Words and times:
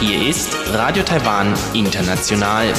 Hier 0.00 0.28
ist 0.28 0.48
Radio 0.72 1.02
Taiwan 1.02 1.54
International. 1.74 2.72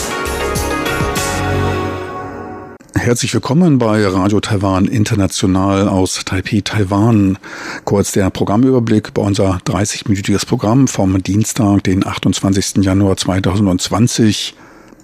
Herzlich 2.95 3.33
willkommen 3.33 3.77
bei 3.77 4.07
Radio 4.07 4.39
Taiwan 4.39 4.85
International 4.85 5.89
aus 5.89 6.23
Taipei, 6.23 6.61
Taiwan. 6.63 7.37
Kurz 7.83 8.13
der 8.13 8.29
Programmüberblick 8.29 9.13
bei 9.13 9.21
unser 9.21 9.57
30-minütiges 9.65 10.45
Programm 10.45 10.87
vom 10.87 11.21
Dienstag, 11.21 11.83
den 11.83 12.07
28. 12.07 12.85
Januar 12.85 13.17
2020. 13.17 14.55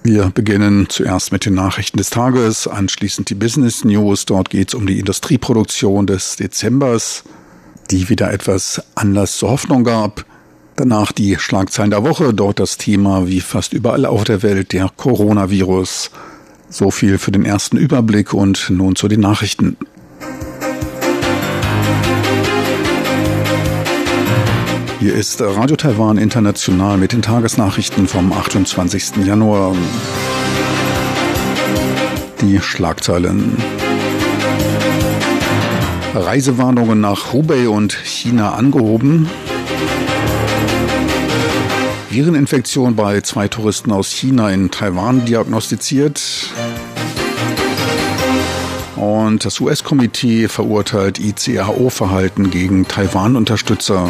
Wir 0.01 0.31
beginnen 0.33 0.87
zuerst 0.89 1.31
mit 1.33 1.45
den 1.45 1.55
Nachrichten 1.55 1.97
des 1.97 2.09
Tages, 2.09 2.67
anschließend 2.67 3.29
die 3.29 3.35
Business 3.35 3.83
News. 3.83 4.25
Dort 4.25 4.49
geht 4.49 4.69
es 4.69 4.73
um 4.73 4.87
die 4.87 4.97
Industrieproduktion 4.97 6.07
des 6.07 6.37
Dezembers, 6.37 7.23
die 7.91 8.07
wieder 8.07 8.31
etwas 8.31 8.81
Anlass 8.95 9.37
zur 9.37 9.49
Hoffnung 9.49 9.83
gab. 9.83 10.25
Danach 10.77 11.11
die 11.11 11.37
Schlagzeilen 11.37 11.91
der 11.91 12.05
Woche, 12.05 12.33
dort 12.33 12.59
das 12.59 12.77
Thema 12.77 13.27
wie 13.27 13.41
fast 13.41 13.73
überall 13.73 14.05
auf 14.05 14.23
der 14.23 14.41
Welt 14.41 14.71
der 14.71 14.89
Coronavirus. 14.95 16.11
So 16.69 16.91
viel 16.91 17.17
für 17.17 17.31
den 17.31 17.43
ersten 17.43 17.75
Überblick 17.75 18.33
und 18.33 18.69
nun 18.69 18.95
zu 18.95 19.09
den 19.09 19.19
Nachrichten. 19.19 19.75
Hier 24.99 25.15
ist 25.15 25.39
Radio 25.41 25.77
Taiwan 25.77 26.17
International 26.17 26.97
mit 26.97 27.13
den 27.13 27.21
Tagesnachrichten 27.21 28.05
vom 28.05 28.33
28. 28.33 29.25
Januar. 29.25 29.73
Die 32.41 32.59
Schlagzeilen. 32.59 33.55
Reisewarnungen 36.13 36.99
nach 36.99 37.31
Hubei 37.31 37.69
und 37.69 37.93
China 37.93 38.55
angehoben. 38.55 39.29
Vireninfektion 42.09 42.97
bei 42.97 43.21
zwei 43.21 43.47
Touristen 43.47 43.93
aus 43.93 44.11
China 44.11 44.49
in 44.49 44.69
Taiwan 44.69 45.23
diagnostiziert. 45.23 46.51
Und 48.97 49.45
das 49.45 49.61
US-Komitee 49.61 50.49
verurteilt 50.49 51.19
ICAO-Verhalten 51.19 52.49
gegen 52.49 52.85
Taiwan-Unterstützer. 52.85 54.09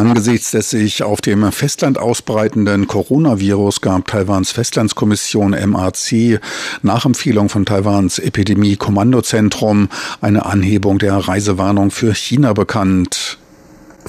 Angesichts 0.00 0.52
des 0.52 0.70
sich 0.70 1.02
auf 1.02 1.20
dem 1.20 1.52
Festland 1.52 1.98
ausbreitenden 1.98 2.86
Coronavirus 2.86 3.82
gab 3.82 4.06
Taiwans 4.06 4.50
Festlandskommission 4.50 5.50
MAC 5.50 6.40
nach 6.80 7.04
Empfehlung 7.04 7.50
von 7.50 7.66
Taiwans 7.66 8.18
Epidemie-Kommandozentrum 8.18 9.90
eine 10.22 10.46
Anhebung 10.46 10.98
der 10.98 11.16
Reisewarnung 11.16 11.90
für 11.90 12.14
China 12.14 12.54
bekannt. 12.54 13.39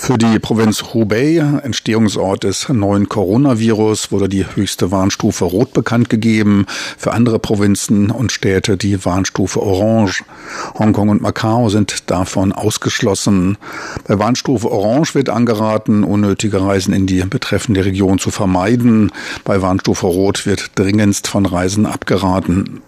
Für 0.03 0.17
die 0.17 0.39
Provinz 0.39 0.95
Hubei, 0.95 1.37
Entstehungsort 1.37 2.43
des 2.43 2.67
neuen 2.69 3.07
Coronavirus, 3.07 4.11
wurde 4.11 4.27
die 4.27 4.47
höchste 4.55 4.89
Warnstufe 4.89 5.45
Rot 5.45 5.73
bekannt 5.73 6.09
gegeben. 6.09 6.65
Für 6.97 7.13
andere 7.13 7.37
Provinzen 7.37 8.09
und 8.09 8.31
Städte 8.31 8.77
die 8.77 9.05
Warnstufe 9.05 9.61
Orange. 9.61 10.23
Hongkong 10.79 11.09
und 11.09 11.21
Macau 11.21 11.69
sind 11.69 12.09
davon 12.09 12.51
ausgeschlossen. 12.51 13.59
Bei 14.07 14.17
Warnstufe 14.17 14.71
Orange 14.71 15.13
wird 15.13 15.29
angeraten, 15.29 16.03
unnötige 16.03 16.63
Reisen 16.63 16.95
in 16.95 17.05
die 17.05 17.21
betreffende 17.21 17.85
Region 17.85 18.17
zu 18.17 18.31
vermeiden. 18.31 19.11
Bei 19.43 19.61
Warnstufe 19.61 20.07
Rot 20.07 20.47
wird 20.47 20.71
dringendst 20.79 21.27
von 21.27 21.45
Reisen 21.45 21.85
abgeraten. 21.85 22.81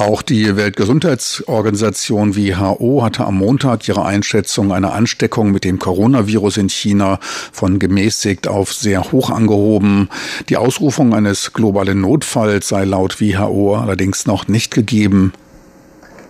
Auch 0.00 0.22
die 0.22 0.56
Weltgesundheitsorganisation 0.56 2.34
WHO 2.34 3.02
hatte 3.02 3.26
am 3.26 3.36
Montag 3.36 3.86
ihre 3.86 4.02
Einschätzung 4.06 4.72
einer 4.72 4.94
Ansteckung 4.94 5.50
mit 5.50 5.62
dem 5.62 5.78
Coronavirus 5.78 6.56
in 6.56 6.70
China 6.70 7.18
von 7.20 7.78
gemäßigt 7.78 8.48
auf 8.48 8.72
sehr 8.72 9.12
hoch 9.12 9.28
angehoben. 9.28 10.08
Die 10.48 10.56
Ausrufung 10.56 11.12
eines 11.12 11.52
globalen 11.52 12.00
Notfalls 12.00 12.68
sei 12.68 12.86
laut 12.86 13.20
WHO 13.20 13.76
allerdings 13.76 14.24
noch 14.24 14.48
nicht 14.48 14.72
gegeben. 14.72 15.34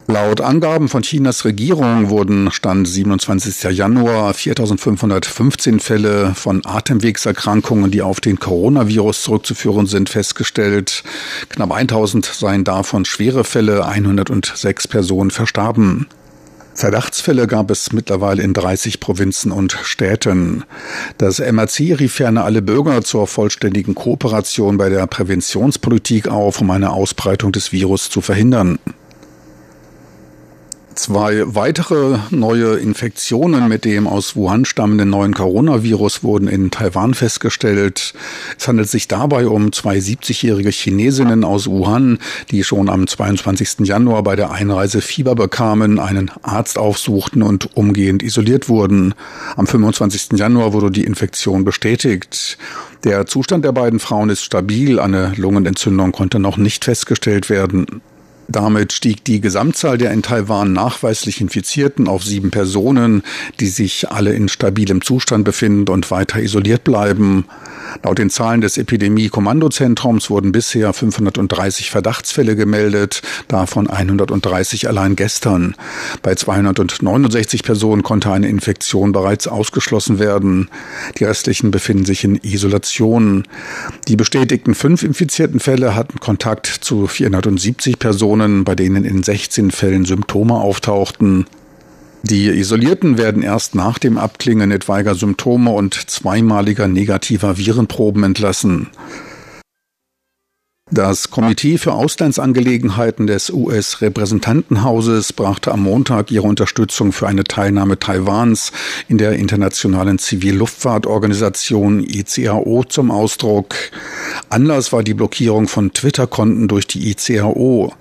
Laut 0.06 0.41
Angaben 0.41 0.88
von 0.88 1.03
Chinas 1.03 1.44
Regierung 1.44 2.11
wurden 2.11 2.50
Stand 2.50 2.88
27. 2.88 3.77
Januar 3.77 4.34
4515 4.34 5.78
Fälle 5.78 6.34
von 6.34 6.62
Atemwegserkrankungen, 6.65 7.91
die 7.93 8.03
auf 8.03 8.21
den 8.21 8.41
Coronavirus 8.41 9.22
zurückzuführen 9.22 9.87
sind, 9.87 10.09
festgestellt. 10.09 11.05
Knapp 11.49 11.72
1000 11.72 12.25
seien 12.25 12.65
davon 12.65 13.05
schwere 13.05 13.44
Fälle, 13.44 13.87
106 13.87 14.88
Personen 14.88 15.31
verstarben. 15.31 16.09
Verdachtsfälle 16.75 17.47
gab 17.47 17.71
es 17.71 17.93
mittlerweile 17.93 18.43
in 18.43 18.55
30 18.55 19.00
Provinzen 19.00 19.53
und 19.53 19.78
Städten. 19.82 20.65
Das 21.19 21.38
MRC 21.38 21.99
rief 22.00 22.15
ferner 22.15 22.44
alle 22.44 22.62
Bürger 22.62 23.03
zur 23.03 23.27
vollständigen 23.27 23.94
Kooperation 23.94 24.78
bei 24.78 24.88
der 24.88 25.06
Präventionspolitik 25.06 26.28
auf, 26.28 26.61
um 26.61 26.71
eine 26.71 26.91
Ausbreitung 26.91 27.53
des 27.53 27.72
Virus 27.72 28.09
zu 28.09 28.21
verhindern. 28.21 28.78
Zwei 31.00 31.43
weitere 31.47 32.19
neue 32.28 32.77
Infektionen 32.77 33.69
mit 33.69 33.87
dem 33.87 34.06
aus 34.06 34.37
Wuhan 34.37 34.66
stammenden 34.66 35.09
neuen 35.09 35.33
Coronavirus 35.33 36.22
wurden 36.22 36.47
in 36.47 36.71
Taiwan 36.71 37.15
festgestellt. 37.15 38.12
Es 38.59 38.69
handelt 38.69 38.91
sich 38.91 39.09
dabei 39.09 39.47
um 39.47 39.72
zwei 39.72 39.97
70-jährige 39.97 40.69
Chinesinnen 40.69 41.43
aus 41.43 41.69
Wuhan, 41.69 42.19
die 42.50 42.65
schon 42.65 42.91
am 42.91 43.06
22. 43.06 43.87
Januar 43.88 44.22
bei 44.22 44.37
der 44.37 44.50
Einreise 44.50 45.00
Fieber 45.00 45.34
bekamen, 45.34 45.99
einen 45.99 46.31
Arzt 46.43 46.77
aufsuchten 46.77 47.41
und 47.41 47.75
umgehend 47.78 48.22
isoliert 48.22 48.69
wurden. 48.69 49.15
Am 49.56 49.67
25. 49.67 50.38
Januar 50.38 50.75
wurde 50.75 50.91
die 50.91 51.05
Infektion 51.05 51.65
bestätigt. 51.65 52.59
Der 53.05 53.25
Zustand 53.25 53.65
der 53.65 53.72
beiden 53.72 54.00
Frauen 54.00 54.28
ist 54.28 54.44
stabil, 54.44 55.00
eine 55.00 55.32
Lungenentzündung 55.37 56.12
konnte 56.12 56.38
noch 56.38 56.59
nicht 56.59 56.84
festgestellt 56.84 57.49
werden. 57.49 58.03
Damit 58.50 58.93
stieg 58.93 59.25
die 59.25 59.41
Gesamtzahl 59.41 59.97
der 59.97 60.11
in 60.11 60.22
Taiwan 60.22 60.72
nachweislich 60.72 61.41
Infizierten 61.41 62.09
auf 62.09 62.25
sieben 62.25 62.50
Personen, 62.50 63.22
die 63.61 63.69
sich 63.69 64.11
alle 64.11 64.33
in 64.33 64.49
stabilem 64.49 65.03
Zustand 65.03 65.44
befinden 65.44 65.91
und 65.91 66.11
weiter 66.11 66.41
isoliert 66.41 66.83
bleiben. 66.83 67.44
Laut 68.03 68.19
den 68.19 68.31
Zahlen 68.31 68.61
des 68.61 68.78
Epidemie-Kommandozentrums 68.78 70.31
wurden 70.31 70.53
bisher 70.53 70.93
530 70.93 71.91
Verdachtsfälle 71.91 72.56
gemeldet, 72.56 73.22
davon 73.49 73.88
130 73.88 74.88
allein 74.88 75.17
gestern. 75.17 75.75
Bei 76.22 76.34
269 76.34 77.62
Personen 77.62 78.03
konnte 78.03 78.32
eine 78.32 78.49
Infektion 78.49 79.12
bereits 79.12 79.49
ausgeschlossen 79.49 80.19
werden. 80.19 80.71
Die 81.19 81.25
restlichen 81.25 81.71
befinden 81.71 82.05
sich 82.05 82.25
in 82.25 82.37
Isolation. 82.37 83.47
Die 84.09 84.17
bestätigten 84.17 84.75
fünf 84.75 85.03
infizierten 85.03 85.61
Fälle 85.61 85.94
hatten 85.94 86.21
Kontakt 86.21 86.67
zu 86.67 87.06
470 87.06 87.99
Personen, 87.99 88.39
bei 88.64 88.74
denen 88.74 89.04
in 89.04 89.22
16 89.22 89.70
Fällen 89.70 90.04
Symptome 90.04 90.54
auftauchten. 90.54 91.46
Die 92.22 92.48
Isolierten 92.48 93.16
werden 93.16 93.42
erst 93.42 93.74
nach 93.74 93.98
dem 93.98 94.18
Abklingen 94.18 94.70
etwaiger 94.70 95.14
Symptome 95.14 95.70
und 95.70 95.94
zweimaliger 95.94 96.86
negativer 96.86 97.56
Virenproben 97.56 98.24
entlassen. 98.24 98.88
Das 100.92 101.31
Komitee 101.31 101.78
für 101.78 101.92
Auslandsangelegenheiten 101.92 103.28
des 103.28 103.50
US-Repräsentantenhauses 103.50 105.32
brachte 105.32 105.70
am 105.70 105.84
Montag 105.84 106.32
ihre 106.32 106.48
Unterstützung 106.48 107.12
für 107.12 107.28
eine 107.28 107.44
Teilnahme 107.44 108.00
Taiwans 108.00 108.72
in 109.06 109.16
der 109.16 109.34
Internationalen 109.34 110.19
Zivilluftfahrtorganisation 110.19 112.02
ICAO 112.02 112.82
zum 112.88 113.12
Ausdruck. 113.12 113.76
Anlass 114.48 114.92
war 114.92 115.04
die 115.04 115.14
Blockierung 115.14 115.69
von 115.69 115.92
Twitter-Konten 115.92 116.66
durch 116.66 116.88
die 116.88 117.08
ICAO. 117.12 117.93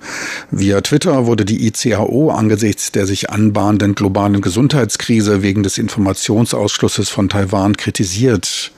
Via 0.50 0.81
Twitter 0.81 1.27
wurde 1.27 1.45
die 1.45 1.68
ICAO 1.68 2.31
angesichts 2.31 2.92
der 2.92 3.06
sich 3.06 3.30
anbahnenden 3.30 3.94
globalen 3.94 4.42
Gesundheitskrise 4.42 5.44
wegen 5.44 5.62
des 5.62 5.77
Informationsausschlusses 5.77 7.09
von 7.09 7.30
Taiwan 7.30 7.77
kritisiert. 7.77 8.71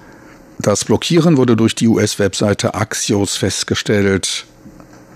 Das 0.62 0.86
Blockieren 0.86 1.38
wurde 1.38 1.56
durch 1.56 1.74
die 1.74 1.88
US-Webseite 1.88 2.76
Axios 2.76 3.36
festgestellt. 3.36 4.46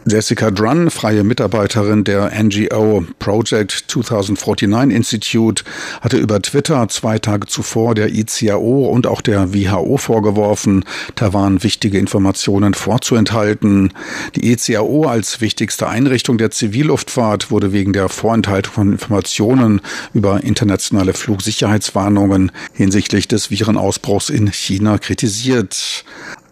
Jessica 0.07 0.51
Drunn, 0.51 0.91
freie 0.91 1.23
Mitarbeiterin 1.23 2.03
der 2.03 2.31
NGO 2.43 3.03
Project 3.17 3.85
2049 3.87 4.95
Institute, 4.95 5.63
hatte 5.99 6.17
über 6.17 6.39
Twitter 6.43 6.87
zwei 6.89 7.17
Tage 7.17 7.47
zuvor 7.47 7.95
der 7.95 8.13
ICAO 8.13 8.85
und 8.85 9.07
auch 9.07 9.21
der 9.21 9.55
WHO 9.55 9.97
vorgeworfen, 9.97 10.85
Taiwan 11.15 11.63
wichtige 11.63 11.97
Informationen 11.97 12.75
vorzuenthalten. 12.75 13.93
Die 14.35 14.51
ICAO 14.51 15.07
als 15.07 15.41
wichtigste 15.41 15.87
Einrichtung 15.87 16.37
der 16.37 16.51
Zivilluftfahrt 16.51 17.49
wurde 17.49 17.73
wegen 17.73 17.91
der 17.91 18.07
Vorenthaltung 18.07 18.73
von 18.73 18.91
Informationen 18.91 19.81
über 20.13 20.43
internationale 20.43 21.13
Flugsicherheitswarnungen 21.13 22.51
hinsichtlich 22.73 23.27
des 23.27 23.49
Virenausbruchs 23.49 24.29
in 24.29 24.51
China 24.51 24.99
kritisiert. 24.99 26.05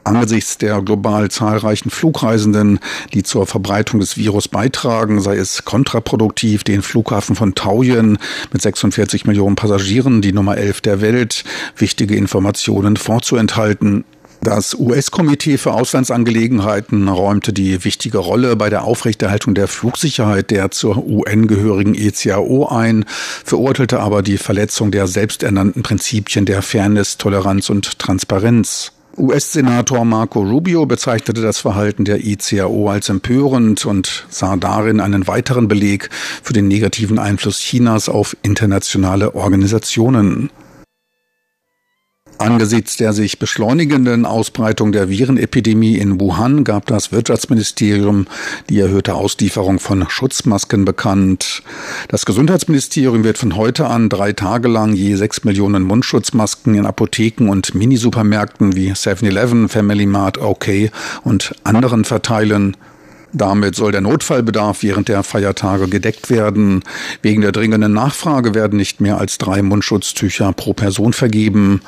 Angesichts 0.05 0.57
der 0.57 0.81
global 0.81 1.31
zahlreichen 1.31 1.89
Flugreisenden, 1.89 2.79
die 3.13 3.23
zur 3.23 3.47
Verbreitung 3.47 4.01
des 4.01 4.17
Virus 4.17 4.49
beitragen, 4.49 5.21
sei 5.21 5.37
es 5.37 5.63
kontraproduktiv, 5.63 6.63
den 6.63 6.81
Flughafen 6.81 7.35
von 7.35 7.55
Taoyuan 7.55 8.17
mit 8.51 8.61
46 8.61 9.25
Millionen 9.25 9.55
Passagieren, 9.55 10.21
die 10.21 10.33
Nummer 10.33 10.57
11 10.57 10.81
der 10.81 11.01
Welt, 11.01 11.45
wichtige 11.77 12.15
Informationen 12.15 12.97
vorzuenthalten. 12.97 14.03
Das 14.43 14.77
US-Komitee 14.77 15.57
für 15.57 15.71
Auslandsangelegenheiten 15.71 17.07
räumte 17.07 17.53
die 17.53 17.85
wichtige 17.85 18.17
Rolle 18.17 18.57
bei 18.57 18.69
der 18.69 18.83
Aufrechterhaltung 18.83 19.55
der 19.55 19.69
Flugsicherheit 19.69 20.51
der 20.51 20.69
zur 20.69 20.97
UN 20.97 21.47
gehörigen 21.47 21.95
ECAO 21.95 22.67
ein, 22.67 23.05
verurteilte 23.45 24.01
aber 24.01 24.21
die 24.21 24.37
Verletzung 24.37 24.91
der 24.91 25.07
selbsternannten 25.07 25.81
Prinzipien 25.81 26.45
der 26.45 26.61
Fairness, 26.61 27.17
Toleranz 27.17 27.69
und 27.69 27.99
Transparenz. 27.99 28.91
US-Senator 29.17 30.05
Marco 30.05 30.41
Rubio 30.41 30.87
bezeichnete 30.87 31.41
das 31.41 31.59
Verhalten 31.59 32.03
der 32.03 32.25
ICAO 32.25 32.89
als 32.89 33.09
empörend 33.09 33.85
und 33.85 34.25
sah 34.29 34.55
darin 34.55 34.99
einen 34.99 35.27
weiteren 35.27 35.67
Beleg 35.67 36.09
für 36.41 36.53
den 36.53 36.67
negativen 36.67 37.19
Einfluss 37.19 37.59
Chinas 37.59 38.09
auf 38.09 38.35
internationale 38.41 39.35
Organisationen. 39.35 40.49
Angesichts 42.37 42.97
der 42.97 43.13
sich 43.13 43.39
beschleunigenden 43.39 44.25
Ausbreitung 44.25 44.91
der 44.91 45.09
Virenepidemie 45.09 45.97
in 45.97 46.19
Wuhan 46.19 46.63
gab 46.63 46.87
das 46.87 47.11
Wirtschaftsministerium 47.11 48.27
die 48.69 48.79
erhöhte 48.79 49.15
Auslieferung 49.15 49.79
von 49.79 50.05
Schutzmasken 50.09 50.83
bekannt. 50.83 51.63
Das 52.09 52.25
Gesundheitsministerium 52.25 53.23
wird 53.23 53.37
von 53.37 53.55
heute 53.55 53.87
an 53.87 54.09
drei 54.09 54.33
Tage 54.33 54.67
lang 54.67 54.93
je 54.93 55.15
sechs 55.15 55.43
Millionen 55.43 55.83
Mundschutzmasken 55.83 56.75
in 56.75 56.85
Apotheken 56.85 57.49
und 57.49 57.75
Minisupermärkten 57.75 58.75
wie 58.75 58.91
7-Eleven, 58.91 59.69
Family 59.69 60.05
Mart, 60.05 60.37
OK 60.39 60.91
und 61.23 61.55
anderen 61.63 62.03
verteilen. 62.03 62.75
Damit 63.35 63.75
soll 63.75 63.91
der 63.91 64.01
Notfallbedarf 64.01 64.83
während 64.83 65.07
der 65.07 65.23
Feiertage 65.23 65.87
gedeckt 65.87 66.29
werden. 66.29 66.83
Wegen 67.23 67.41
der 67.41 67.51
dringenden 67.51 67.91
Nachfrage 67.91 68.53
werden 68.53 68.77
nicht 68.77 69.01
mehr 69.01 69.17
als 69.17 69.39
drei 69.39 69.63
Mundschutztücher 69.63 70.53
pro 70.53 70.73
Person 70.73 71.13
vergeben. 71.13 71.81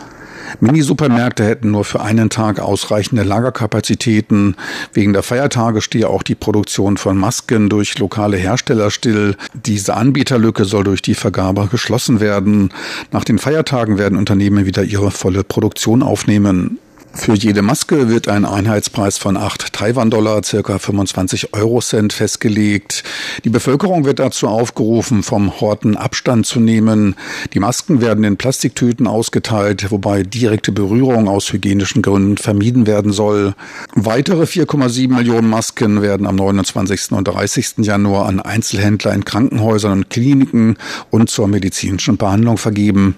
Minisupermärkte 0.62 1.44
hätten 1.44 1.72
nur 1.72 1.86
für 1.86 2.02
einen 2.02 2.30
Tag 2.30 2.60
ausreichende 2.60 3.24
Lagerkapazitäten. 3.24 4.56
Wegen 4.94 5.14
der 5.14 5.24
Feiertage 5.24 5.82
stehe 5.82 6.10
auch 6.10 6.24
die 6.24 6.36
Produktion 6.36 6.98
von 6.98 7.18
Masken 7.18 7.70
durch 7.70 7.98
lokale 8.00 8.38
Hersteller 8.38 8.92
still. 8.92 9.36
Diese 9.54 9.96
Anbieterlücke 9.96 10.66
soll 10.66 10.84
durch 10.84 11.02
die 11.02 11.16
Vergabe 11.16 11.68
geschlossen 11.68 12.20
werden. 12.20 12.74
Nach 13.12 13.24
den 13.24 13.40
Feiertagen 13.40 13.98
werden 13.98 14.18
Unternehmen 14.18 14.66
wieder 14.66 14.84
ihre 14.84 15.12
volle 15.12 15.44
Produktion 15.44 16.04
aufnehmen. 16.04 16.80
Für 17.16 17.34
jede 17.34 17.62
Maske 17.62 18.10
wird 18.10 18.28
ein 18.28 18.46
Einheitspreis 18.46 19.18
von 19.18 19.36
8 19.36 19.74
Taiwan-Dollar, 19.74 20.44
circa 20.44 20.78
25 20.78 21.54
Eurocent 21.54 22.14
festgelegt. 22.14 23.04
Die 23.44 23.50
Bevölkerung 23.50 24.06
wird 24.06 24.20
dazu 24.20 24.48
aufgerufen, 24.48 25.24
vom 25.24 25.60
Horten 25.60 25.98
Abstand 25.98 26.46
zu 26.46 26.60
nehmen. 26.60 27.16
Die 27.54 27.60
Masken 27.60 28.02
werden 28.02 28.24
in 28.24 28.38
Plastiktüten 28.38 29.08
ausgeteilt, 29.08 29.90
wobei 29.90 30.22
direkte 30.22 30.72
Berührung 30.72 31.28
aus 31.28 31.52
hygienischen 31.52 32.02
Gründen 32.04 32.38
vermieden 32.38 32.86
werden 32.86 33.12
soll. 33.12 33.56
Weitere 33.96 34.44
4,7 34.44 35.12
Millionen 35.12 35.50
Masken 35.50 36.02
werden 36.02 36.28
am 36.28 36.36
29. 36.36 37.14
und 37.14 37.28
30. 37.28 37.78
Januar 37.80 38.28
an 38.28 38.40
Einzelhändler 38.40 39.14
in 39.14 39.26
Krankenhäusern 39.26 39.94
und 39.94 40.10
Kliniken 40.10 40.78
und 41.10 41.30
zur 41.30 41.48
medizinischen 41.48 42.18
Behandlung 42.18 42.58
vergeben. 42.58 43.16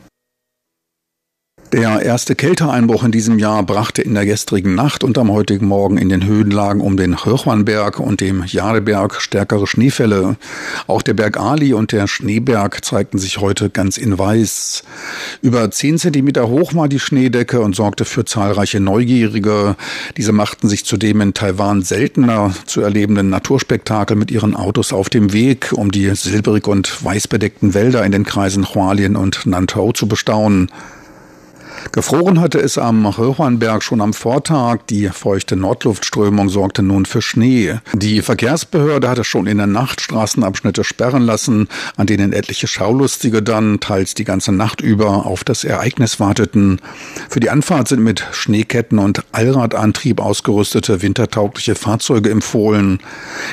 Der 1.73 2.01
erste 2.01 2.33
Kälteeinbruch 2.33 3.03
in 3.03 3.11
diesem 3.11 3.39
Jahr 3.39 3.61
brachte 3.61 4.01
in 4.01 4.13
der 4.13 4.25
gestrigen 4.25 4.73
Nacht 4.73 5.03
und 5.03 5.17
am 5.17 5.29
heutigen 5.29 5.67
Morgen 5.67 5.97
in 5.97 6.07
den 6.07 6.25
Höhenlagen 6.25 6.79
um 6.79 6.95
den 6.95 7.21
Hirchwannberg 7.21 7.99
und 7.99 8.21
dem 8.21 8.45
Jadeberg 8.45 9.21
stärkere 9.21 9.67
Schneefälle. 9.67 10.37
Auch 10.87 11.01
der 11.01 11.13
Berg 11.13 11.37
Ali 11.37 11.73
und 11.73 11.91
der 11.91 12.07
Schneeberg 12.07 12.85
zeigten 12.85 13.17
sich 13.17 13.39
heute 13.39 13.69
ganz 13.69 13.97
in 13.97 14.17
weiß. 14.17 14.83
Über 15.41 15.69
zehn 15.69 15.97
Zentimeter 15.97 16.47
hoch 16.47 16.73
war 16.73 16.87
die 16.87 16.99
Schneedecke 16.99 17.59
und 17.59 17.75
sorgte 17.75 18.05
für 18.05 18.23
zahlreiche 18.23 18.79
Neugierige. 18.79 19.75
Diese 20.15 20.31
machten 20.31 20.69
sich 20.69 20.85
zudem 20.85 21.19
in 21.19 21.33
Taiwan 21.33 21.81
seltener 21.81 22.53
zu 22.65 22.79
erlebenden 22.79 23.29
Naturspektakel 23.29 24.15
mit 24.15 24.31
ihren 24.31 24.55
Autos 24.55 24.93
auf 24.93 25.09
dem 25.09 25.33
Weg, 25.33 25.73
um 25.73 25.91
die 25.91 26.09
silbrig 26.15 26.65
und 26.65 27.03
weiß 27.03 27.27
bedeckten 27.27 27.73
Wälder 27.73 28.05
in 28.05 28.13
den 28.13 28.23
Kreisen 28.23 28.73
Hualien 28.73 29.17
und 29.17 29.45
Nantau 29.45 29.91
zu 29.91 30.07
bestaunen. 30.07 30.71
Gefroren 31.91 32.39
hatte 32.39 32.59
es 32.59 32.77
am 32.77 33.05
Röhrenberg 33.05 33.83
schon 33.83 34.01
am 34.01 34.13
Vortag. 34.13 34.79
Die 34.89 35.09
feuchte 35.09 35.55
Nordluftströmung 35.55 36.49
sorgte 36.49 36.83
nun 36.83 37.05
für 37.05 37.21
Schnee. 37.21 37.75
Die 37.93 38.21
Verkehrsbehörde 38.21 39.09
hatte 39.09 39.23
schon 39.23 39.47
in 39.47 39.57
der 39.57 39.67
Nacht 39.67 40.01
Straßenabschnitte 40.01 40.83
sperren 40.83 41.23
lassen, 41.23 41.67
an 41.95 42.07
denen 42.07 42.33
etliche 42.33 42.67
Schaulustige 42.67 43.41
dann 43.41 43.79
teils 43.79 44.13
die 44.13 44.23
ganze 44.23 44.51
Nacht 44.51 44.81
über 44.81 45.25
auf 45.25 45.43
das 45.43 45.63
Ereignis 45.63 46.19
warteten. 46.19 46.79
Für 47.29 47.39
die 47.39 47.49
Anfahrt 47.49 47.87
sind 47.87 48.03
mit 48.03 48.25
Schneeketten 48.31 48.99
und 48.99 49.23
Allradantrieb 49.31 50.19
ausgerüstete 50.19 51.01
wintertaugliche 51.01 51.75
Fahrzeuge 51.75 52.29
empfohlen. 52.29 52.99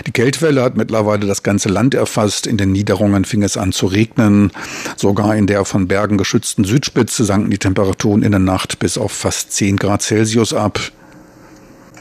Die 0.06 0.12
Kältwelle 0.12 0.62
hat 0.62 0.76
mittlerweile 0.76 1.26
das 1.26 1.42
ganze 1.42 1.68
Land 1.68 1.94
erfasst. 1.94 2.46
In 2.46 2.56
den 2.56 2.72
Niederungen 2.72 3.24
fing 3.24 3.42
es 3.42 3.56
an 3.56 3.72
zu 3.72 3.86
regnen. 3.86 4.50
Sogar 4.96 5.36
in 5.36 5.46
der 5.46 5.64
von 5.64 5.88
Bergen 5.88 6.18
geschützten 6.18 6.64
Südspitze 6.64 7.24
sanken 7.24 7.50
die 7.50 7.58
Temperaturen 7.58 8.13
in 8.22 8.32
der 8.32 8.40
Nacht 8.40 8.78
bis 8.78 8.98
auf 8.98 9.12
fast 9.12 9.52
10 9.52 9.76
Grad 9.76 10.02
Celsius 10.02 10.52
ab. 10.52 10.78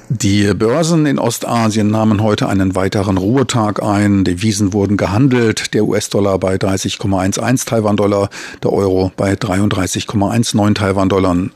Die 0.10 0.54
Börsen 0.54 1.06
in 1.06 1.18
Ostasien 1.18 1.90
nahmen 1.90 2.22
heute 2.22 2.48
einen 2.48 2.76
weiteren 2.76 3.18
Ruhetag 3.18 3.82
ein. 3.82 4.24
Devisen 4.24 4.74
wurden 4.74 4.98
gehandelt. 4.98 5.74
Der 5.74 5.86
US-Dollar 5.86 6.38
bei 6.38 6.56
30,11 6.56 7.66
Taiwan-Dollar, 7.66 8.30
der 8.62 8.74
Euro 8.74 9.12
bei 9.16 9.34
33,19 9.34 10.76
Taiwan-Dollar. 10.76 11.50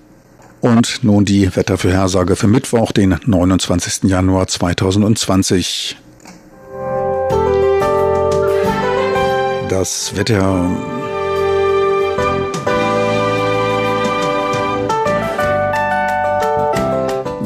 Und 0.61 1.03
nun 1.03 1.25
die 1.25 1.55
Wettervorhersage 1.55 2.35
für 2.35 2.47
Mittwoch, 2.47 2.91
den 2.91 3.17
29. 3.25 4.09
Januar 4.09 4.47
2020. 4.47 5.97
Das 9.69 10.15
Wetter 10.15 10.96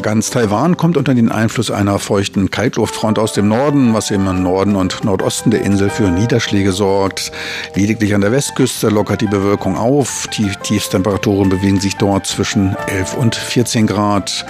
Ganz 0.01 0.31
Taiwan 0.31 0.77
kommt 0.77 0.97
unter 0.97 1.13
den 1.13 1.31
Einfluss 1.31 1.69
einer 1.69 1.99
feuchten 1.99 2.49
Kaltluftfront 2.49 3.19
aus 3.19 3.33
dem 3.33 3.47
Norden, 3.47 3.93
was 3.93 4.09
im 4.09 4.23
Norden 4.41 4.75
und 4.75 5.03
Nordosten 5.03 5.51
der 5.51 5.61
Insel 5.61 5.89
für 5.89 6.09
Niederschläge 6.09 6.71
sorgt. 6.71 7.31
Lediglich 7.75 8.15
an 8.15 8.21
der 8.21 8.31
Westküste 8.31 8.89
lockert 8.89 9.21
die 9.21 9.27
Bewölkung 9.27 9.77
auf. 9.77 10.27
Die 10.35 10.49
Tiefstemperaturen 10.63 11.49
bewegen 11.49 11.79
sich 11.79 11.97
dort 11.97 12.25
zwischen 12.25 12.75
11 12.87 13.15
und 13.15 13.35
14 13.35 13.85
Grad. 13.85 14.45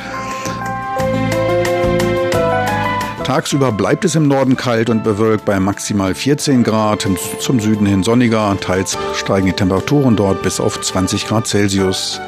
Tagsüber 3.26 3.72
bleibt 3.72 4.06
es 4.06 4.16
im 4.16 4.28
Norden 4.28 4.56
kalt 4.56 4.90
und 4.90 5.04
bewölkt 5.04 5.44
bei 5.46 5.60
maximal 5.60 6.16
14 6.16 6.64
Grad, 6.64 7.08
zum 7.40 7.60
Süden 7.60 7.86
hin 7.86 8.04
sonniger, 8.04 8.58
teils 8.62 8.98
steigen 9.16 9.48
die 9.48 9.54
Temperaturen 9.54 10.16
dort 10.16 10.42
bis 10.44 10.60
auf 10.60 10.80
20 10.80 11.28
Grad 11.28 11.48
Celsius. 11.48 12.22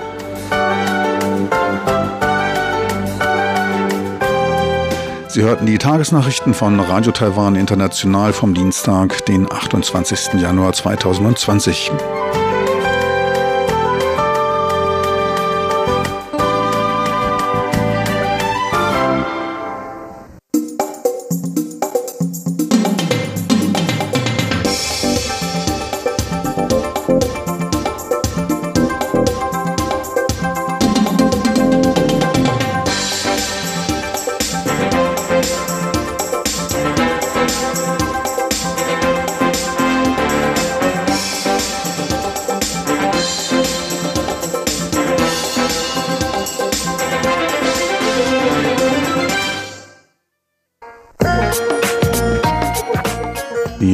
Sie 5.33 5.41
hörten 5.41 5.65
die 5.65 5.79
Tagesnachrichten 5.79 6.53
von 6.53 6.79
Radio 6.79 7.11
Taiwan 7.11 7.55
International 7.55 8.33
vom 8.33 8.53
Dienstag, 8.53 9.25
den 9.25 9.51
28. 9.51 10.39
Januar 10.39 10.73
2020. 10.73 11.91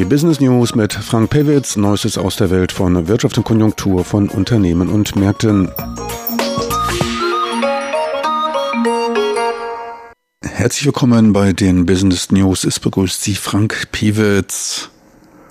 Business 0.10 0.40
News 0.40 0.74
mit 0.74 0.92
Frank 0.92 1.30
Pewitz, 1.30 1.76
Neuestes 1.76 2.18
aus 2.18 2.36
der 2.36 2.50
Welt 2.50 2.72
von 2.72 3.08
Wirtschaft 3.08 3.38
und 3.38 3.44
Konjunktur 3.44 4.04
von 4.04 4.28
Unternehmen 4.28 4.90
und 4.90 5.16
Märkten. 5.16 5.70
Herzlich 10.44 10.88
willkommen 10.88 11.32
bei 11.32 11.54
den 11.54 11.86
Business 11.86 12.32
News. 12.32 12.64
Es 12.64 12.80
begrüßt 12.80 13.22
Sie 13.22 13.36
Frank 13.36 13.92
Pewitz. 13.92 14.90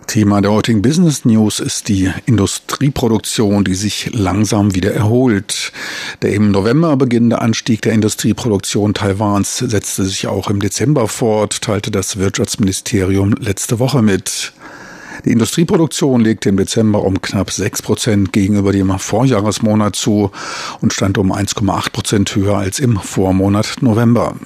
Thema 0.09 0.41
der 0.41 0.53
heutigen 0.53 0.81
Business 0.81 1.27
News 1.27 1.61
ist 1.61 1.89
die 1.89 2.11
Industrieproduktion, 2.25 3.63
die 3.63 3.75
sich 3.75 4.11
langsam 4.15 4.75
wieder 4.75 4.95
erholt. 4.95 5.71
Der 6.23 6.33
im 6.33 6.51
November 6.51 6.97
beginnende 6.97 7.43
Anstieg 7.43 7.83
der 7.83 7.93
Industrieproduktion 7.93 8.95
Taiwans 8.95 9.59
setzte 9.59 10.05
sich 10.05 10.27
auch 10.27 10.49
im 10.49 10.61
Dezember 10.61 11.09
fort, 11.09 11.61
teilte 11.61 11.91
das 11.91 12.17
Wirtschaftsministerium 12.17 13.35
letzte 13.39 13.79
Woche 13.81 14.01
mit. 14.01 14.55
Die 15.27 15.33
Industrieproduktion 15.33 16.23
legte 16.23 16.49
im 16.49 16.57
Dezember 16.57 17.05
um 17.05 17.21
knapp 17.21 17.51
6 17.51 17.83
Prozent 17.83 18.33
gegenüber 18.33 18.73
dem 18.73 18.99
Vorjahresmonat 18.99 19.95
zu 19.95 20.31
und 20.81 20.95
stand 20.95 21.19
um 21.19 21.33
1,8 21.33 21.93
Prozent 21.93 22.35
höher 22.35 22.57
als 22.57 22.79
im 22.79 22.97
Vormonat 22.97 23.77
November. 23.83 24.37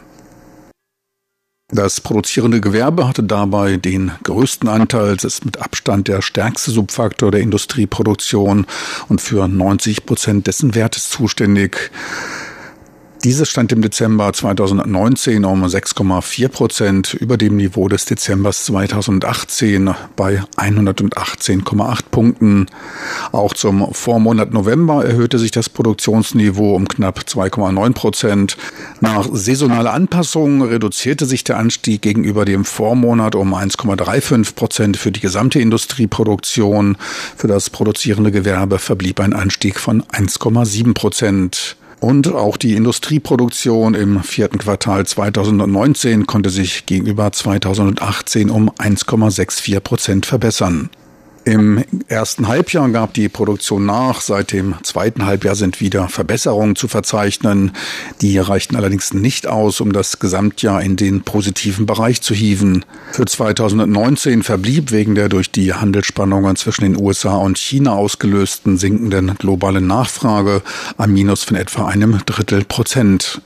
Das 1.74 2.02
produzierende 2.02 2.60
Gewerbe 2.60 3.08
hatte 3.08 3.22
dabei 3.22 3.78
den 3.78 4.12
größten 4.24 4.68
Anteil. 4.68 5.14
Es 5.16 5.24
ist 5.24 5.46
mit 5.46 5.58
Abstand 5.58 6.06
der 6.06 6.20
stärkste 6.20 6.70
Subfaktor 6.70 7.30
der 7.30 7.40
Industrieproduktion 7.40 8.66
und 9.08 9.22
für 9.22 9.48
90 9.48 10.04
Prozent 10.04 10.46
dessen 10.46 10.74
Wertes 10.74 11.08
zuständig. 11.08 11.90
Dieses 13.24 13.48
stand 13.48 13.70
im 13.70 13.82
Dezember 13.82 14.32
2019 14.32 15.44
um 15.44 15.64
6,4 15.64 16.48
Prozent 16.48 17.14
über 17.14 17.36
dem 17.36 17.56
Niveau 17.56 17.86
des 17.86 18.04
Dezembers 18.04 18.64
2018 18.64 19.94
bei 20.16 20.42
118,8 20.56 22.00
Punkten. 22.10 22.66
Auch 23.30 23.54
zum 23.54 23.94
Vormonat 23.94 24.52
November 24.52 25.04
erhöhte 25.04 25.38
sich 25.38 25.52
das 25.52 25.68
Produktionsniveau 25.68 26.74
um 26.74 26.88
knapp 26.88 27.20
2,9 27.20 27.92
Prozent. 27.92 28.56
Nach 29.00 29.28
saisonaler 29.32 29.92
Anpassung 29.92 30.62
reduzierte 30.62 31.24
sich 31.24 31.44
der 31.44 31.58
Anstieg 31.58 32.02
gegenüber 32.02 32.44
dem 32.44 32.64
Vormonat 32.64 33.36
um 33.36 33.54
1,35 33.54 34.56
Prozent 34.56 34.96
für 34.96 35.12
die 35.12 35.20
gesamte 35.20 35.60
Industrieproduktion. 35.60 36.96
Für 37.36 37.46
das 37.46 37.70
produzierende 37.70 38.32
Gewerbe 38.32 38.80
verblieb 38.80 39.20
ein 39.20 39.32
Anstieg 39.32 39.78
von 39.78 40.02
1,7 40.02 40.92
Prozent. 40.92 41.76
Und 42.02 42.26
auch 42.34 42.56
die 42.56 42.74
Industrieproduktion 42.74 43.94
im 43.94 44.24
vierten 44.24 44.58
Quartal 44.58 45.06
2019 45.06 46.26
konnte 46.26 46.50
sich 46.50 46.84
gegenüber 46.84 47.30
2018 47.30 48.50
um 48.50 48.70
1,64 48.70 49.78
Prozent 49.78 50.26
verbessern. 50.26 50.90
Im 51.44 51.82
ersten 52.06 52.46
Halbjahr 52.46 52.88
gab 52.90 53.14
die 53.14 53.28
Produktion 53.28 53.84
nach. 53.84 54.20
Seit 54.20 54.52
dem 54.52 54.76
zweiten 54.84 55.26
Halbjahr 55.26 55.56
sind 55.56 55.80
wieder 55.80 56.08
Verbesserungen 56.08 56.76
zu 56.76 56.86
verzeichnen. 56.86 57.72
Die 58.20 58.38
reichten 58.38 58.76
allerdings 58.76 59.12
nicht 59.12 59.48
aus, 59.48 59.80
um 59.80 59.92
das 59.92 60.20
Gesamtjahr 60.20 60.82
in 60.82 60.96
den 60.96 61.22
positiven 61.22 61.84
Bereich 61.84 62.22
zu 62.22 62.32
hieven. 62.32 62.84
Für 63.10 63.24
2019 63.24 64.44
verblieb 64.44 64.92
wegen 64.92 65.16
der 65.16 65.28
durch 65.28 65.50
die 65.50 65.74
Handelsspannungen 65.74 66.54
zwischen 66.54 66.84
den 66.84 66.96
USA 66.96 67.36
und 67.36 67.58
China 67.58 67.94
ausgelösten 67.94 68.78
sinkenden 68.78 69.34
globalen 69.36 69.88
Nachfrage 69.88 70.62
ein 70.96 71.12
Minus 71.12 71.42
von 71.42 71.56
etwa 71.56 71.86
einem 71.86 72.20
Drittel 72.24 72.64
Prozent. 72.64 73.42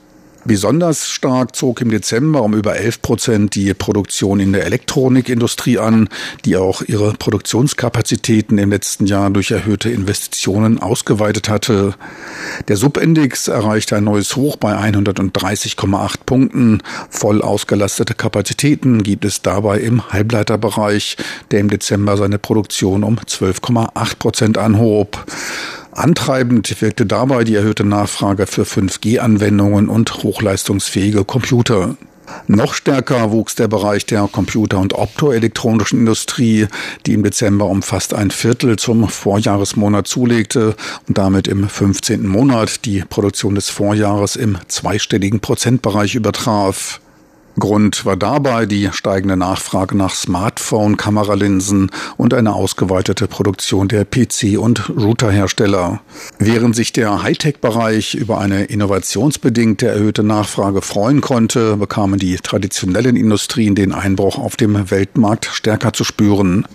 Besonders 0.46 1.08
stark 1.08 1.56
zog 1.56 1.80
im 1.80 1.90
Dezember 1.90 2.42
um 2.42 2.54
über 2.54 2.76
11 2.76 3.02
Prozent 3.02 3.54
die 3.56 3.74
Produktion 3.74 4.38
in 4.38 4.52
der 4.52 4.64
Elektronikindustrie 4.64 5.78
an, 5.78 6.08
die 6.44 6.56
auch 6.56 6.82
ihre 6.82 7.14
Produktionskapazitäten 7.14 8.56
im 8.58 8.70
letzten 8.70 9.06
Jahr 9.06 9.30
durch 9.30 9.50
erhöhte 9.50 9.90
Investitionen 9.90 10.78
ausgeweitet 10.78 11.48
hatte. 11.48 11.94
Der 12.68 12.76
Subindex 12.76 13.48
erreichte 13.48 13.96
ein 13.96 14.04
neues 14.04 14.36
Hoch 14.36 14.54
bei 14.54 14.76
130,8 14.76 16.14
Punkten. 16.24 16.80
Voll 17.10 17.42
ausgelastete 17.42 18.14
Kapazitäten 18.14 19.02
gibt 19.02 19.24
es 19.24 19.42
dabei 19.42 19.80
im 19.80 20.12
Halbleiterbereich, 20.12 21.16
der 21.50 21.58
im 21.58 21.70
Dezember 21.70 22.16
seine 22.16 22.38
Produktion 22.38 23.02
um 23.02 23.16
12,8 23.16 24.16
Prozent 24.18 24.58
anhob. 24.58 25.24
Antreibend 25.96 26.82
wirkte 26.82 27.06
dabei 27.06 27.44
die 27.44 27.54
erhöhte 27.54 27.82
Nachfrage 27.82 28.46
für 28.46 28.64
5G-Anwendungen 28.64 29.88
und 29.88 30.22
hochleistungsfähige 30.22 31.24
Computer. 31.24 31.96
Noch 32.48 32.74
stärker 32.74 33.30
wuchs 33.30 33.54
der 33.54 33.68
Bereich 33.68 34.04
der 34.04 34.28
Computer- 34.30 34.78
und 34.78 34.92
optoelektronischen 34.92 36.00
Industrie, 36.00 36.66
die 37.06 37.14
im 37.14 37.22
Dezember 37.22 37.64
um 37.66 37.80
fast 37.80 38.12
ein 38.12 38.30
Viertel 38.30 38.76
zum 38.78 39.08
Vorjahresmonat 39.08 40.06
zulegte 40.06 40.76
und 41.08 41.16
damit 41.16 41.48
im 41.48 41.66
15. 41.66 42.26
Monat 42.26 42.84
die 42.84 43.02
Produktion 43.08 43.54
des 43.54 43.70
Vorjahres 43.70 44.36
im 44.36 44.58
zweistelligen 44.68 45.40
Prozentbereich 45.40 46.14
übertraf. 46.14 47.00
Grund 47.58 48.04
war 48.04 48.16
dabei 48.16 48.66
die 48.66 48.90
steigende 48.92 49.36
Nachfrage 49.36 49.96
nach 49.96 50.14
Smartphone-Kameralinsen 50.14 51.90
und 52.18 52.34
eine 52.34 52.54
ausgeweitete 52.54 53.28
Produktion 53.28 53.88
der 53.88 54.06
PC- 54.06 54.58
und 54.58 54.90
Routerhersteller. 54.90 56.00
Während 56.38 56.76
sich 56.76 56.92
der 56.92 57.22
Hightech-Bereich 57.22 58.14
über 58.14 58.38
eine 58.38 58.64
innovationsbedingte 58.64 59.88
erhöhte 59.88 60.22
Nachfrage 60.22 60.82
freuen 60.82 61.22
konnte, 61.22 61.78
bekamen 61.78 62.18
die 62.18 62.36
traditionellen 62.36 63.16
Industrien 63.16 63.74
den 63.74 63.92
Einbruch 63.92 64.38
auf 64.38 64.56
dem 64.56 64.90
Weltmarkt 64.90 65.46
stärker 65.46 65.94
zu 65.94 66.04
spüren. 66.04 66.66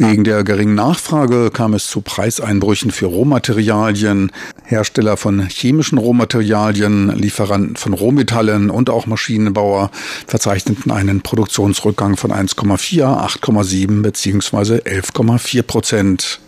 Wegen 0.00 0.22
der 0.22 0.44
geringen 0.44 0.76
Nachfrage 0.76 1.50
kam 1.50 1.74
es 1.74 1.88
zu 1.88 2.02
Preiseinbrüchen 2.02 2.92
für 2.92 3.06
Rohmaterialien. 3.06 4.30
Hersteller 4.62 5.16
von 5.16 5.48
chemischen 5.48 5.98
Rohmaterialien, 5.98 7.10
Lieferanten 7.16 7.74
von 7.74 7.94
Rohmetallen 7.94 8.70
und 8.70 8.90
auch 8.90 9.06
Maschinenbauer 9.06 9.90
verzeichneten 10.28 10.92
einen 10.92 11.22
Produktionsrückgang 11.22 12.16
von 12.16 12.30
1,4, 12.30 13.02
8,7 13.42 14.02
bzw. 14.02 14.76
11,4 14.88 15.62
Prozent. 15.62 16.40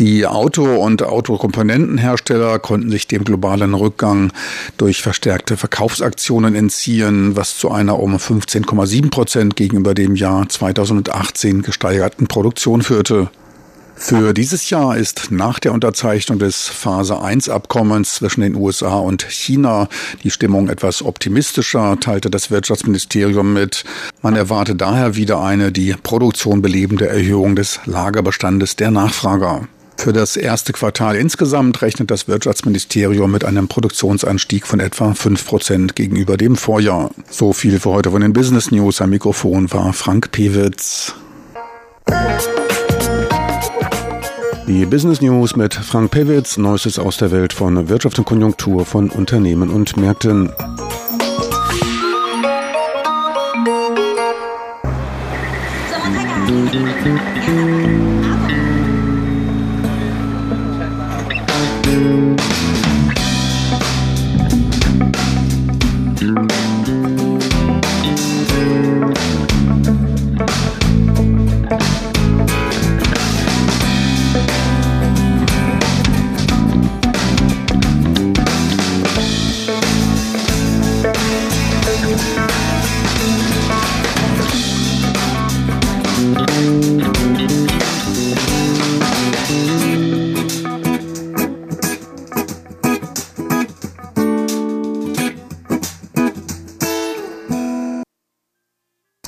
Die 0.00 0.26
Auto- 0.26 0.82
und 0.82 1.02
Autokomponentenhersteller 1.02 2.58
konnten 2.58 2.90
sich 2.90 3.06
dem 3.06 3.22
globalen 3.22 3.74
Rückgang 3.74 4.32
durch 4.78 5.02
verstärkte 5.02 5.58
Verkaufsaktionen 5.58 6.54
entziehen, 6.54 7.36
was 7.36 7.58
zu 7.58 7.70
einer 7.70 8.00
um 8.00 8.16
15,7 8.16 9.10
Prozent 9.10 9.56
gegenüber 9.56 9.92
dem 9.92 10.16
Jahr 10.16 10.48
2018 10.48 11.60
gesteigerten 11.60 12.28
Produktion 12.28 12.80
führte. 12.80 13.28
Für 13.94 14.32
dieses 14.32 14.70
Jahr 14.70 14.96
ist 14.96 15.30
nach 15.32 15.58
der 15.58 15.74
Unterzeichnung 15.74 16.38
des 16.38 16.68
Phase 16.68 17.20
1 17.20 17.50
Abkommens 17.50 18.14
zwischen 18.14 18.40
den 18.40 18.54
USA 18.54 19.00
und 19.00 19.24
China 19.24 19.86
die 20.22 20.30
Stimmung 20.30 20.70
etwas 20.70 21.04
optimistischer, 21.04 22.00
teilte 22.00 22.30
das 22.30 22.50
Wirtschaftsministerium 22.50 23.52
mit. 23.52 23.84
Man 24.22 24.34
erwarte 24.34 24.76
daher 24.76 25.16
wieder 25.16 25.42
eine 25.42 25.72
die 25.72 25.94
Produktion 26.02 26.62
belebende 26.62 27.06
Erhöhung 27.06 27.54
des 27.54 27.80
Lagerbestandes 27.84 28.76
der 28.76 28.90
Nachfrager. 28.90 29.68
Für 30.00 30.14
das 30.14 30.36
erste 30.36 30.72
Quartal 30.72 31.14
insgesamt 31.14 31.82
rechnet 31.82 32.10
das 32.10 32.26
Wirtschaftsministerium 32.26 33.30
mit 33.30 33.44
einem 33.44 33.68
Produktionsanstieg 33.68 34.66
von 34.66 34.80
etwa 34.80 35.12
5 35.12 35.44
Prozent 35.44 35.94
gegenüber 35.94 36.38
dem 36.38 36.56
Vorjahr. 36.56 37.10
So 37.28 37.52
viel 37.52 37.78
für 37.78 37.90
heute 37.90 38.10
von 38.10 38.22
den 38.22 38.32
Business 38.32 38.70
News. 38.70 39.02
Am 39.02 39.10
Mikrofon 39.10 39.70
war 39.70 39.92
Frank 39.92 40.32
Pewitz. 40.32 41.14
Die 44.66 44.86
Business 44.86 45.20
News 45.20 45.54
mit 45.54 45.74
Frank 45.74 46.12
Pewitz, 46.12 46.56
Neuestes 46.56 46.98
aus 46.98 47.18
der 47.18 47.30
Welt 47.30 47.52
von 47.52 47.90
Wirtschaft 47.90 48.18
und 48.18 48.24
Konjunktur 48.24 48.86
von 48.86 49.10
Unternehmen 49.10 49.68
und 49.68 49.98
Märkten. 49.98 50.50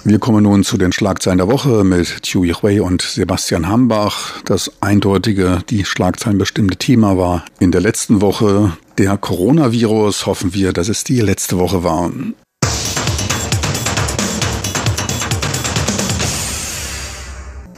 Wir 0.05 0.19
kommen 0.19 0.43
nun 0.43 0.65
zu 0.65 0.79
den 0.79 0.91
Schlagzeilen 0.91 1.39
der 1.39 1.47
Woche 1.47 1.85
mit 1.85 2.23
Chu 2.23 2.45
Hui 2.45 2.81
und 2.81 3.03
Sebastian 3.03 3.69
Hambach. 3.69 4.43
Das 4.45 4.73
eindeutige, 4.81 5.63
die 5.71 5.85
Schlagzeilen 5.85 6.39
bestimmte 6.39 6.77
Thema 6.77 7.17
war 7.17 7.45
in 7.61 7.71
der 7.71 7.81
letzten 7.81 8.21
Woche 8.21 8.77
der 8.99 9.17
Coronavirus. 9.17 10.27
Hoffen 10.27 10.55
wir, 10.55 10.73
dass 10.73 10.89
es 10.89 11.05
die 11.05 11.21
letzte 11.21 11.57
Woche 11.57 11.85
war. 11.85 12.11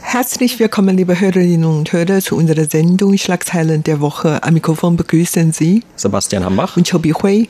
Herzlich 0.01 0.59
willkommen, 0.59 0.97
liebe 0.97 1.19
Hörerinnen 1.19 1.65
und 1.65 1.93
Hörer, 1.93 2.21
zu 2.21 2.37
unserer 2.37 2.65
Sendung 2.65 3.15
Schlagzeilen 3.19 3.83
der 3.83 3.99
Woche. 3.99 4.41
Am 4.41 4.55
Mikrofon 4.55 4.97
begrüßen 4.97 5.51
Sie 5.51 5.83
Sebastian 5.95 6.43
Hambach 6.43 6.75
und 6.75 6.89
Chobi 6.89 7.11
Hui. 7.11 7.49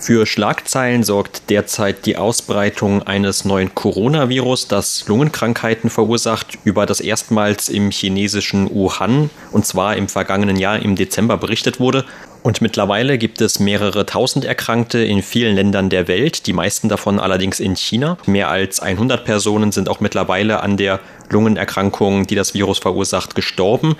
Für 0.00 0.26
Schlagzeilen 0.26 1.02
sorgt 1.02 1.50
derzeit 1.50 2.06
die 2.06 2.16
Ausbreitung 2.16 3.02
eines 3.02 3.44
neuen 3.44 3.74
Coronavirus, 3.74 4.68
das 4.68 5.08
Lungenkrankheiten 5.08 5.90
verursacht, 5.90 6.56
über 6.62 6.86
das 6.86 7.00
erstmals 7.00 7.68
im 7.68 7.90
chinesischen 7.90 8.70
Wuhan, 8.72 9.28
und 9.50 9.66
zwar 9.66 9.96
im 9.96 10.08
vergangenen 10.08 10.56
Jahr 10.56 10.78
im 10.78 10.94
Dezember 10.94 11.36
berichtet 11.36 11.80
wurde. 11.80 12.04
Und 12.44 12.60
mittlerweile 12.60 13.18
gibt 13.18 13.40
es 13.40 13.58
mehrere 13.58 14.06
tausend 14.06 14.44
Erkrankte 14.44 15.00
in 15.00 15.20
vielen 15.20 15.56
Ländern 15.56 15.90
der 15.90 16.06
Welt, 16.06 16.46
die 16.46 16.52
meisten 16.52 16.88
davon 16.88 17.18
allerdings 17.18 17.58
in 17.58 17.74
China. 17.74 18.18
Mehr 18.24 18.48
als 18.48 18.78
100 18.78 19.24
Personen 19.24 19.72
sind 19.72 19.88
auch 19.88 19.98
mittlerweile 19.98 20.62
an 20.62 20.76
der 20.76 21.00
Lungenerkrankung, 21.28 22.28
die 22.28 22.36
das 22.36 22.54
Virus 22.54 22.78
verursacht, 22.78 23.34
gestorben. 23.34 23.96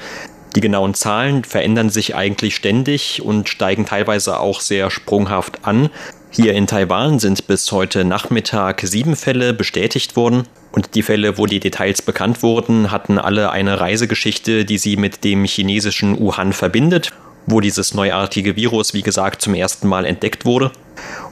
Die 0.56 0.60
genauen 0.60 0.94
Zahlen 0.94 1.44
verändern 1.44 1.90
sich 1.90 2.14
eigentlich 2.14 2.56
ständig 2.56 3.22
und 3.22 3.48
steigen 3.48 3.86
teilweise 3.86 4.40
auch 4.40 4.60
sehr 4.60 4.90
sprunghaft 4.90 5.66
an. 5.66 5.90
Hier 6.30 6.54
in 6.54 6.66
Taiwan 6.66 7.18
sind 7.18 7.46
bis 7.46 7.70
heute 7.72 8.04
Nachmittag 8.04 8.80
sieben 8.82 9.16
Fälle 9.16 9.52
bestätigt 9.52 10.16
worden. 10.16 10.44
Und 10.72 10.94
die 10.94 11.02
Fälle, 11.02 11.38
wo 11.38 11.46
die 11.46 11.60
Details 11.60 12.02
bekannt 12.02 12.42
wurden, 12.42 12.90
hatten 12.90 13.18
alle 13.18 13.50
eine 13.50 13.80
Reisegeschichte, 13.80 14.64
die 14.64 14.78
sie 14.78 14.96
mit 14.96 15.24
dem 15.24 15.44
chinesischen 15.44 16.18
Wuhan 16.18 16.52
verbindet 16.52 17.12
wo 17.50 17.60
dieses 17.60 17.94
neuartige 17.94 18.56
Virus, 18.56 18.94
wie 18.94 19.02
gesagt, 19.02 19.42
zum 19.42 19.54
ersten 19.54 19.88
Mal 19.88 20.04
entdeckt 20.04 20.44
wurde. 20.44 20.70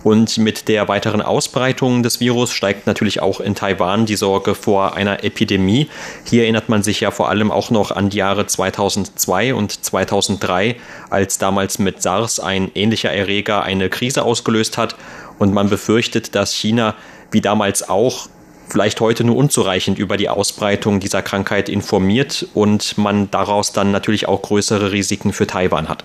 Und 0.03 0.39
mit 0.39 0.69
der 0.69 0.87
weiteren 0.89 1.21
Ausbreitung 1.21 2.03
des 2.03 2.21
Virus 2.21 2.53
steigt 2.53 2.87
natürlich 2.87 3.23
auch 3.23 3.41
in 3.41 3.55
Taiwan 3.55 4.07
die 4.07 4.17
Sorge 4.17 4.55
vor 4.55 4.95
einer 4.95 5.25
Epidemie. 5.25 5.89
Hier 6.25 6.43
erinnert 6.43 6.69
man 6.69 6.83
sich 6.83 7.01
ja 7.01 7.11
vor 7.11 7.29
allem 7.29 7.51
auch 7.51 7.71
noch 7.71 7.91
an 7.91 8.11
die 8.11 8.19
Jahre 8.19 8.47
2002 8.47 9.55
und 9.55 9.85
2003, 9.85 10.77
als 11.11 11.39
damals 11.39 11.79
mit 11.79 12.03
SARS 12.03 12.39
ein 12.39 12.71
ähnlicher 12.75 13.11
Erreger 13.11 13.63
eine 13.63 13.89
Krise 13.89 14.23
ausgelöst 14.23 14.79
hat. 14.79 14.95
Und 15.39 15.53
man 15.53 15.69
befürchtet, 15.69 16.35
dass 16.35 16.55
China 16.55 16.95
wie 17.31 17.41
damals 17.41 17.89
auch 17.89 18.29
vielleicht 18.69 19.01
heute 19.01 19.25
nur 19.25 19.37
unzureichend 19.37 19.99
über 19.99 20.17
die 20.17 20.29
Ausbreitung 20.29 21.01
dieser 21.01 21.23
Krankheit 21.23 21.69
informiert 21.69 22.47
und 22.55 22.99
man 22.99 23.31
daraus 23.31 23.73
dann 23.73 23.91
natürlich 23.91 24.29
auch 24.29 24.43
größere 24.43 24.93
Risiken 24.93 25.33
für 25.33 25.47
Taiwan 25.47 25.89
hat. 25.89 26.05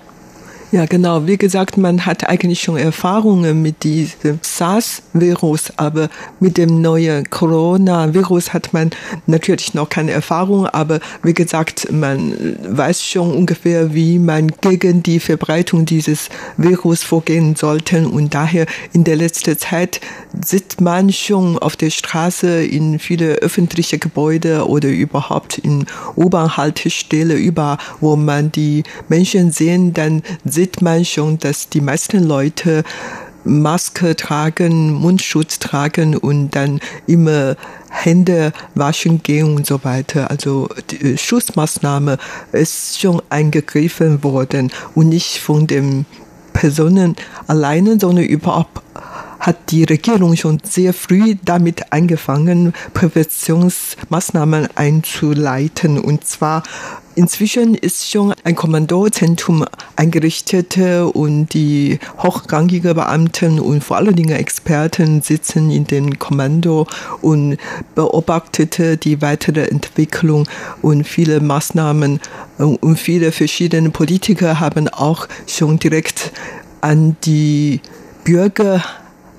Ja, 0.73 0.85
genau. 0.85 1.27
Wie 1.27 1.35
gesagt, 1.35 1.75
man 1.75 2.05
hat 2.05 2.29
eigentlich 2.29 2.61
schon 2.61 2.77
Erfahrungen 2.77 3.61
mit 3.61 3.83
diesem 3.83 4.39
SARS-Virus, 4.41 5.73
aber 5.75 6.07
mit 6.39 6.57
dem 6.57 6.81
neuen 6.81 7.29
Corona-Virus 7.29 8.53
hat 8.53 8.71
man 8.71 8.91
natürlich 9.27 9.73
noch 9.73 9.89
keine 9.89 10.11
Erfahrung. 10.11 10.67
Aber 10.67 11.01
wie 11.23 11.33
gesagt, 11.33 11.91
man 11.91 12.55
weiß 12.69 13.03
schon 13.03 13.33
ungefähr, 13.33 13.93
wie 13.93 14.17
man 14.17 14.49
gegen 14.61 15.03
die 15.03 15.19
Verbreitung 15.19 15.83
dieses 15.83 16.29
Virus 16.55 17.03
vorgehen 17.03 17.57
sollte. 17.57 18.07
Und 18.07 18.33
daher 18.33 18.65
in 18.93 19.03
der 19.03 19.17
letzten 19.17 19.57
Zeit 19.57 19.99
sieht 20.41 20.79
man 20.79 21.11
schon 21.11 21.59
auf 21.59 21.75
der 21.75 21.89
Straße 21.89 22.63
in 22.63 22.97
viele 22.97 23.33
öffentliche 23.39 23.97
Gebäude 23.99 24.65
oder 24.69 24.87
überhaupt 24.87 25.57
in 25.57 25.85
U-Bahn-Haltestelle, 26.15 27.35
überall, 27.35 27.77
wo 27.99 28.15
man 28.15 28.53
die 28.53 28.83
Menschen 29.09 29.51
sehen, 29.51 29.93
dann 29.93 30.23
sieht 30.45 30.60
sieht 30.61 30.79
man 30.83 31.03
schon, 31.05 31.39
dass 31.39 31.69
die 31.69 31.81
meisten 31.81 32.23
Leute 32.23 32.83
Maske 33.43 34.15
tragen, 34.15 34.93
Mundschutz 34.93 35.57
tragen 35.57 36.15
und 36.15 36.51
dann 36.51 36.79
immer 37.07 37.55
Hände 37.89 38.53
waschen 38.75 39.23
gehen 39.23 39.55
und 39.55 39.65
so 39.65 39.83
weiter. 39.83 40.29
Also 40.29 40.69
die 40.91 41.17
Schutzmaßnahme 41.17 42.19
ist 42.51 43.01
schon 43.01 43.23
eingegriffen 43.29 44.23
worden 44.23 44.71
und 44.93 45.09
nicht 45.09 45.39
von 45.39 45.65
den 45.65 46.05
Personen 46.53 47.15
alleine, 47.47 47.99
sondern 47.99 48.25
überhaupt 48.25 48.83
hat 49.41 49.71
die 49.71 49.83
Regierung 49.83 50.37
schon 50.37 50.59
sehr 50.63 50.93
früh 50.93 51.35
damit 51.43 51.91
angefangen, 51.91 52.73
Präventionsmaßnahmen 52.93 54.69
einzuleiten. 54.75 55.99
Und 55.99 56.25
zwar 56.25 56.63
Inzwischen 57.13 57.75
ist 57.75 58.09
schon 58.09 58.33
ein 58.45 58.55
Kommandozentrum 58.55 59.65
eingerichtet 59.97 60.77
und 61.13 61.53
die 61.53 61.99
hochrangigen 62.19 62.93
Beamten 62.93 63.59
und 63.59 63.83
vor 63.83 63.97
allen 63.97 64.15
Dingen 64.15 64.37
Experten 64.37 65.21
sitzen 65.21 65.71
in 65.71 65.85
dem 65.85 66.19
Kommando 66.19 66.87
und 67.21 67.57
beobachtete 67.95 68.95
die 68.95 69.21
weitere 69.21 69.65
Entwicklung 69.65 70.47
und 70.81 71.05
viele 71.05 71.41
Maßnahmen 71.41 72.21
und 72.57 72.97
viele 72.97 73.33
verschiedene 73.33 73.89
Politiker 73.89 74.61
haben 74.61 74.87
auch 74.87 75.27
schon 75.47 75.79
direkt 75.79 76.31
an 76.79 77.17
die 77.25 77.81
Bürger 78.23 78.81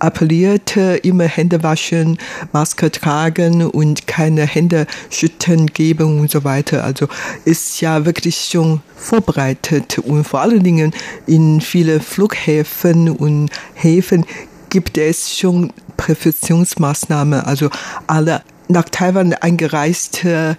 appellierte, 0.02 1.00
immer 1.02 1.24
Hände 1.24 1.62
waschen, 1.62 2.18
Maske 2.52 2.90
tragen 2.90 3.64
und 3.64 4.06
keine 4.06 4.46
Hände 4.46 4.86
schütten 5.10 5.66
geben 5.66 6.20
und 6.20 6.30
so 6.30 6.44
weiter. 6.44 6.84
Also 6.84 7.08
ist 7.44 7.80
ja 7.80 8.04
wirklich 8.04 8.48
schon 8.50 8.80
vorbereitet 8.96 9.98
und 9.98 10.24
vor 10.24 10.40
allen 10.40 10.62
Dingen 10.62 10.92
in 11.26 11.60
viele 11.60 12.00
Flughäfen 12.00 13.10
und 13.10 13.50
Häfen 13.74 14.24
gibt 14.70 14.98
es 14.98 15.36
schon 15.36 15.72
Präventionsmaßnahmen. 15.96 17.40
Also 17.40 17.70
alle 18.06 18.42
nach 18.68 18.88
Taiwan 18.88 19.34
eingereiste 19.34 20.56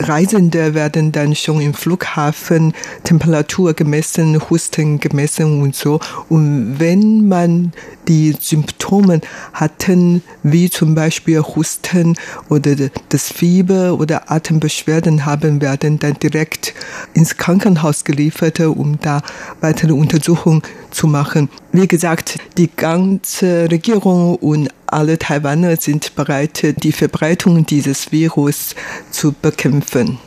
Reisende 0.00 0.74
werden 0.74 1.12
dann 1.12 1.34
schon 1.34 1.60
im 1.60 1.74
Flughafen 1.74 2.72
Temperatur 3.04 3.74
gemessen, 3.74 4.40
Husten 4.48 4.98
gemessen 4.98 5.60
und 5.60 5.76
so. 5.76 6.00
Und 6.30 6.80
wenn 6.80 7.28
man 7.28 7.72
die 8.08 8.34
Symptome 8.40 9.20
hatten, 9.52 10.22
wie 10.42 10.70
zum 10.70 10.94
Beispiel 10.94 11.40
Husten 11.40 12.16
oder 12.48 12.74
das 13.10 13.30
Fieber 13.30 14.00
oder 14.00 14.30
Atembeschwerden 14.30 15.26
haben, 15.26 15.60
werden 15.60 15.98
dann 15.98 16.14
direkt 16.14 16.74
ins 17.12 17.36
Krankenhaus 17.36 18.04
geliefert, 18.04 18.58
um 18.60 18.98
da 19.00 19.22
weitere 19.60 19.92
Untersuchungen 19.92 20.62
zu 20.90 21.06
machen. 21.08 21.50
Wie 21.72 21.86
gesagt, 21.86 22.38
die 22.56 22.70
ganze 22.74 23.70
Regierung 23.70 24.36
und 24.36 24.70
alle 24.92 25.18
Taiwaner 25.18 25.76
sind 25.76 26.14
bereit, 26.14 26.74
die 26.82 26.92
Verbreitung 26.92 27.66
dieses 27.66 28.12
Virus 28.12 28.74
zu 29.10 29.32
bekämpfen. 29.32 30.18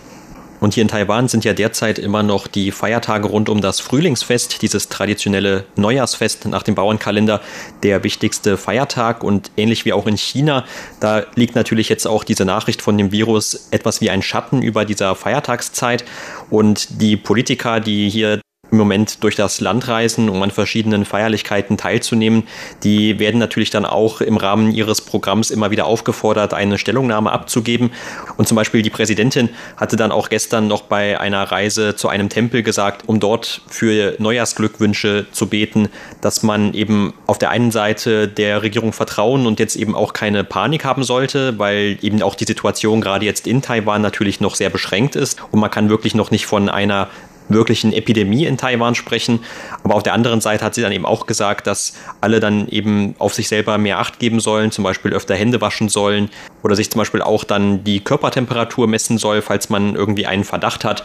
Und 0.63 0.75
hier 0.75 0.83
in 0.83 0.87
Taiwan 0.87 1.27
sind 1.27 1.43
ja 1.43 1.51
derzeit 1.51 1.99
immer 1.99 2.23
noch 2.23 2.47
die 2.47 2.71
Feiertage 2.71 3.27
rund 3.27 3.49
um 3.49 3.59
das 3.59 3.81
Frühlingsfest, 3.81 4.61
dieses 4.61 4.87
traditionelle 4.87 5.65
Neujahrsfest 5.75 6.45
nach 6.45 6.63
dem 6.63 6.73
Bauernkalender, 6.73 7.41
der 7.83 8.05
wichtigste 8.05 8.55
Feiertag. 8.55 9.25
Und 9.25 9.51
ähnlich 9.57 9.83
wie 9.83 9.91
auch 9.91 10.07
in 10.07 10.15
China, 10.15 10.63
da 11.01 11.25
liegt 11.35 11.55
natürlich 11.55 11.89
jetzt 11.89 12.07
auch 12.07 12.23
diese 12.23 12.45
Nachricht 12.45 12.81
von 12.81 12.97
dem 12.97 13.11
Virus 13.11 13.67
etwas 13.71 13.99
wie 13.99 14.09
ein 14.09 14.21
Schatten 14.21 14.61
über 14.61 14.85
dieser 14.85 15.15
Feiertagszeit. 15.15 16.05
Und 16.49 17.01
die 17.01 17.17
Politiker, 17.17 17.81
die 17.81 18.09
hier 18.09 18.39
im 18.73 18.79
Moment 18.79 19.23
durch 19.23 19.35
das 19.35 19.61
Land 19.61 19.87
reisen, 19.87 20.29
um 20.29 20.41
an 20.41 20.49
verschiedenen 20.49 21.05
Feierlichkeiten 21.05 21.77
teilzunehmen. 21.77 22.43
Die 22.83 23.19
werden 23.19 23.39
natürlich 23.39 23.69
dann 23.69 23.85
auch 23.85 24.19
im 24.19 24.35
Rahmen 24.35 24.73
ihres 24.73 24.99
Programms 24.99 25.51
immer 25.51 25.69
wieder 25.69 25.85
aufgefordert, 25.85 26.55
eine 26.55 26.79
Stellungnahme 26.79 27.31
abzugeben. 27.31 27.91
Und 28.35 28.47
zum 28.47 28.55
Beispiel 28.55 28.81
die 28.81 28.89
Präsidentin 28.89 29.49
hatte 29.77 29.95
dann 29.95 30.11
auch 30.11 30.27
gestern 30.27 30.67
noch 30.67 30.81
bei 30.81 31.19
einer 31.19 31.43
Reise 31.43 31.95
zu 31.95 32.09
einem 32.09 32.29
Tempel 32.29 32.63
gesagt, 32.63 33.03
um 33.07 33.19
dort 33.19 33.61
für 33.67 34.15
Neujahrsglückwünsche 34.17 35.27
zu 35.31 35.47
beten, 35.47 35.89
dass 36.21 36.41
man 36.41 36.73
eben 36.73 37.13
auf 37.27 37.37
der 37.37 37.51
einen 37.51 37.69
Seite 37.69 38.27
der 38.27 38.63
Regierung 38.63 38.91
vertrauen 38.91 39.45
und 39.45 39.59
jetzt 39.59 39.75
eben 39.75 39.93
auch 39.93 40.13
keine 40.13 40.43
Panik 40.43 40.83
haben 40.83 41.03
sollte, 41.03 41.59
weil 41.59 41.99
eben 42.01 42.23
auch 42.23 42.33
die 42.33 42.45
Situation 42.45 43.01
gerade 43.01 43.23
jetzt 43.25 43.45
in 43.45 43.61
Taiwan 43.61 44.01
natürlich 44.01 44.41
noch 44.41 44.55
sehr 44.55 44.71
beschränkt 44.71 45.15
ist 45.15 45.39
und 45.51 45.59
man 45.59 45.69
kann 45.69 45.89
wirklich 45.89 46.15
noch 46.15 46.31
nicht 46.31 46.47
von 46.47 46.69
einer 46.69 47.09
wirklichen 47.49 47.93
Epidemie 47.93 48.45
in 48.45 48.57
Taiwan 48.57 48.95
sprechen. 48.95 49.39
Aber 49.83 49.95
auf 49.95 50.03
der 50.03 50.13
anderen 50.13 50.41
Seite 50.41 50.63
hat 50.65 50.75
sie 50.75 50.81
dann 50.81 50.91
eben 50.91 51.05
auch 51.05 51.25
gesagt, 51.25 51.67
dass 51.67 51.93
alle 52.21 52.39
dann 52.39 52.67
eben 52.69 53.15
auf 53.19 53.33
sich 53.33 53.47
selber 53.47 53.77
mehr 53.77 53.99
Acht 53.99 54.19
geben 54.19 54.39
sollen, 54.39 54.71
zum 54.71 54.83
Beispiel 54.83 55.13
öfter 55.13 55.35
Hände 55.35 55.61
waschen 55.61 55.89
sollen 55.89 56.29
oder 56.63 56.75
sich 56.75 56.89
zum 56.89 56.99
Beispiel 56.99 57.21
auch 57.21 57.43
dann 57.43 57.83
die 57.83 57.99
Körpertemperatur 57.99 58.87
messen 58.87 59.17
soll, 59.17 59.41
falls 59.41 59.69
man 59.69 59.95
irgendwie 59.95 60.25
einen 60.25 60.43
Verdacht 60.43 60.85
hat. 60.85 61.03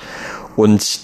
Und 0.57 1.01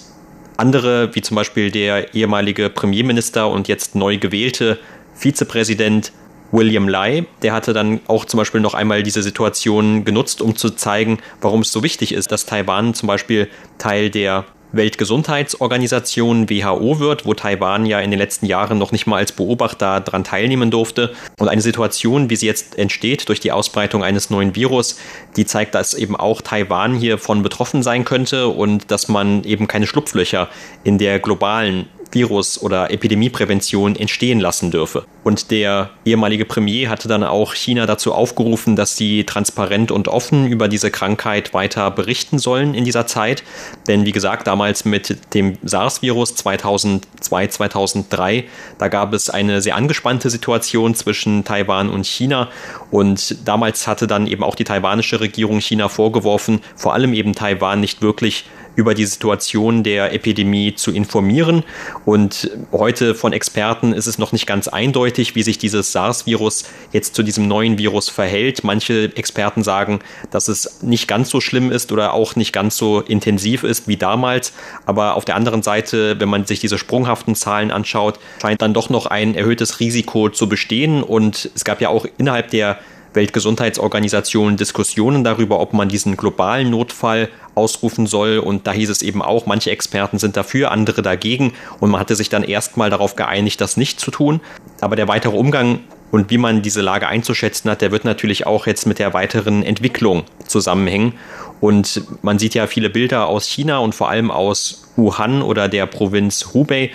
andere, 0.57 1.13
wie 1.15 1.21
zum 1.21 1.35
Beispiel 1.35 1.71
der 1.71 2.13
ehemalige 2.13 2.69
Premierminister 2.69 3.49
und 3.49 3.67
jetzt 3.67 3.95
neu 3.95 4.17
gewählte 4.17 4.79
Vizepräsident 5.15 6.11
William 6.51 6.87
Lai, 6.87 7.25
der 7.41 7.53
hatte 7.53 7.73
dann 7.73 7.99
auch 8.07 8.25
zum 8.25 8.37
Beispiel 8.37 8.61
noch 8.61 8.73
einmal 8.73 9.03
diese 9.03 9.23
Situation 9.23 10.05
genutzt, 10.05 10.41
um 10.41 10.55
zu 10.55 10.69
zeigen, 10.69 11.19
warum 11.41 11.61
es 11.61 11.71
so 11.71 11.83
wichtig 11.83 12.13
ist, 12.13 12.31
dass 12.31 12.45
Taiwan 12.45 12.93
zum 12.93 13.07
Beispiel 13.07 13.49
Teil 13.77 14.09
der 14.09 14.45
Weltgesundheitsorganisation 14.75 16.49
WHO 16.49 16.99
wird, 16.99 17.25
wo 17.25 17.33
Taiwan 17.33 17.85
ja 17.85 17.99
in 17.99 18.11
den 18.11 18.19
letzten 18.19 18.45
Jahren 18.45 18.77
noch 18.77 18.91
nicht 18.91 19.07
mal 19.07 19.17
als 19.17 19.31
Beobachter 19.31 19.99
daran 19.99 20.23
teilnehmen 20.23 20.71
durfte. 20.71 21.13
Und 21.39 21.47
eine 21.47 21.61
Situation, 21.61 22.29
wie 22.29 22.35
sie 22.35 22.45
jetzt 22.45 22.77
entsteht 22.77 23.27
durch 23.29 23.39
die 23.39 23.51
Ausbreitung 23.51 24.03
eines 24.03 24.29
neuen 24.29 24.55
Virus, 24.55 24.99
die 25.35 25.45
zeigt, 25.45 25.75
dass 25.75 25.93
eben 25.93 26.15
auch 26.15 26.41
Taiwan 26.41 26.95
hiervon 26.95 27.43
betroffen 27.43 27.83
sein 27.83 28.05
könnte 28.05 28.47
und 28.47 28.91
dass 28.91 29.07
man 29.07 29.43
eben 29.43 29.67
keine 29.67 29.87
Schlupflöcher 29.87 30.49
in 30.83 30.97
der 30.97 31.19
globalen 31.19 31.87
Virus- 32.15 32.59
oder 32.61 32.89
Epidemieprävention 32.89 33.95
entstehen 33.95 34.39
lassen 34.39 34.71
dürfe. 34.71 35.05
Und 35.23 35.51
der 35.51 35.91
ehemalige 36.05 36.45
Premier 36.45 36.89
hatte 36.89 37.07
dann 37.07 37.23
auch 37.23 37.53
China 37.53 37.85
dazu 37.85 38.13
aufgerufen, 38.13 38.75
dass 38.75 38.97
sie 38.97 39.25
transparent 39.25 39.91
und 39.91 40.07
offen 40.07 40.47
über 40.47 40.67
diese 40.67 40.89
Krankheit 40.89 41.53
weiter 41.53 41.91
berichten 41.91 42.39
sollen 42.39 42.73
in 42.73 42.85
dieser 42.85 43.05
Zeit. 43.05 43.43
Denn 43.87 44.05
wie 44.05 44.11
gesagt, 44.11 44.47
damals 44.47 44.85
mit 44.85 45.33
dem 45.33 45.57
SARS-Virus 45.63 46.35
2002, 46.35 47.47
2003, 47.47 48.45
da 48.77 48.87
gab 48.87 49.13
es 49.13 49.29
eine 49.29 49.61
sehr 49.61 49.75
angespannte 49.75 50.29
Situation 50.29 50.95
zwischen 50.95 51.43
Taiwan 51.43 51.89
und 51.89 52.05
China. 52.05 52.49
Und 52.91 53.47
damals 53.47 53.87
hatte 53.87 54.07
dann 54.07 54.27
eben 54.27 54.43
auch 54.43 54.55
die 54.55 54.63
taiwanische 54.63 55.19
Regierung 55.19 55.59
China 55.59 55.89
vorgeworfen, 55.89 56.61
vor 56.75 56.93
allem 56.93 57.13
eben 57.13 57.33
Taiwan 57.33 57.81
nicht 57.81 58.01
wirklich 58.01 58.45
über 58.75 58.93
die 58.93 59.05
Situation 59.05 59.83
der 59.83 60.13
Epidemie 60.13 60.75
zu 60.75 60.91
informieren. 60.91 61.63
Und 62.05 62.51
heute 62.71 63.15
von 63.15 63.33
Experten 63.33 63.93
ist 63.93 64.07
es 64.07 64.17
noch 64.17 64.31
nicht 64.31 64.47
ganz 64.47 64.67
eindeutig, 64.67 65.35
wie 65.35 65.43
sich 65.43 65.57
dieses 65.57 65.91
SARS-Virus 65.91 66.65
jetzt 66.91 67.15
zu 67.15 67.23
diesem 67.23 67.47
neuen 67.47 67.77
Virus 67.77 68.09
verhält. 68.09 68.63
Manche 68.63 69.15
Experten 69.15 69.63
sagen, 69.63 69.99
dass 70.31 70.47
es 70.47 70.81
nicht 70.81 71.07
ganz 71.07 71.29
so 71.29 71.41
schlimm 71.41 71.71
ist 71.71 71.91
oder 71.91 72.13
auch 72.13 72.35
nicht 72.35 72.53
ganz 72.53 72.77
so 72.77 73.01
intensiv 73.01 73.63
ist 73.63 73.87
wie 73.87 73.97
damals. 73.97 74.53
Aber 74.85 75.15
auf 75.15 75.25
der 75.25 75.35
anderen 75.35 75.63
Seite, 75.63 76.19
wenn 76.19 76.29
man 76.29 76.45
sich 76.45 76.59
diese 76.59 76.77
sprunghaften 76.77 77.35
Zahlen 77.35 77.71
anschaut, 77.71 78.19
scheint 78.41 78.61
dann 78.61 78.73
doch 78.73 78.89
noch 78.89 79.05
ein 79.05 79.35
erhöhtes 79.35 79.79
Risiko 79.79 80.29
zu 80.29 80.49
bestehen. 80.49 81.03
Und 81.03 81.49
es 81.55 81.63
gab 81.63 81.81
ja 81.81 81.89
auch 81.89 82.05
innerhalb 82.17 82.49
der 82.51 82.79
Weltgesundheitsorganisation 83.15 84.57
Diskussionen 84.57 85.23
darüber, 85.23 85.59
ob 85.59 85.73
man 85.73 85.89
diesen 85.89 86.17
globalen 86.17 86.69
Notfall 86.69 87.29
ausrufen 87.55 88.07
soll. 88.07 88.39
Und 88.39 88.67
da 88.67 88.71
hieß 88.71 88.89
es 88.89 89.01
eben 89.01 89.21
auch, 89.21 89.45
manche 89.45 89.71
Experten 89.71 90.19
sind 90.19 90.37
dafür, 90.37 90.71
andere 90.71 91.01
dagegen. 91.01 91.53
Und 91.79 91.91
man 91.91 91.99
hatte 92.01 92.15
sich 92.15 92.29
dann 92.29 92.43
erstmal 92.43 92.89
darauf 92.89 93.15
geeinigt, 93.15 93.61
das 93.61 93.77
nicht 93.77 93.99
zu 93.99 94.11
tun. 94.11 94.41
Aber 94.81 94.95
der 94.95 95.07
weitere 95.07 95.35
Umgang 95.35 95.79
und 96.11 96.29
wie 96.29 96.37
man 96.37 96.61
diese 96.61 96.81
Lage 96.81 97.07
einzuschätzen 97.07 97.69
hat, 97.69 97.81
der 97.81 97.91
wird 97.91 98.05
natürlich 98.05 98.45
auch 98.45 98.67
jetzt 98.67 98.85
mit 98.85 98.99
der 98.99 99.13
weiteren 99.13 99.63
Entwicklung 99.63 100.23
zusammenhängen. 100.47 101.13
Und 101.59 102.03
man 102.21 102.39
sieht 102.39 102.53
ja 102.53 102.67
viele 102.67 102.89
Bilder 102.89 103.27
aus 103.27 103.47
China 103.47 103.79
und 103.79 103.95
vor 103.95 104.09
allem 104.09 104.31
aus 104.31 104.91
Wuhan 104.95 105.41
oder 105.41 105.67
der 105.67 105.85
Provinz 105.87 106.53
Hubei, 106.53 106.91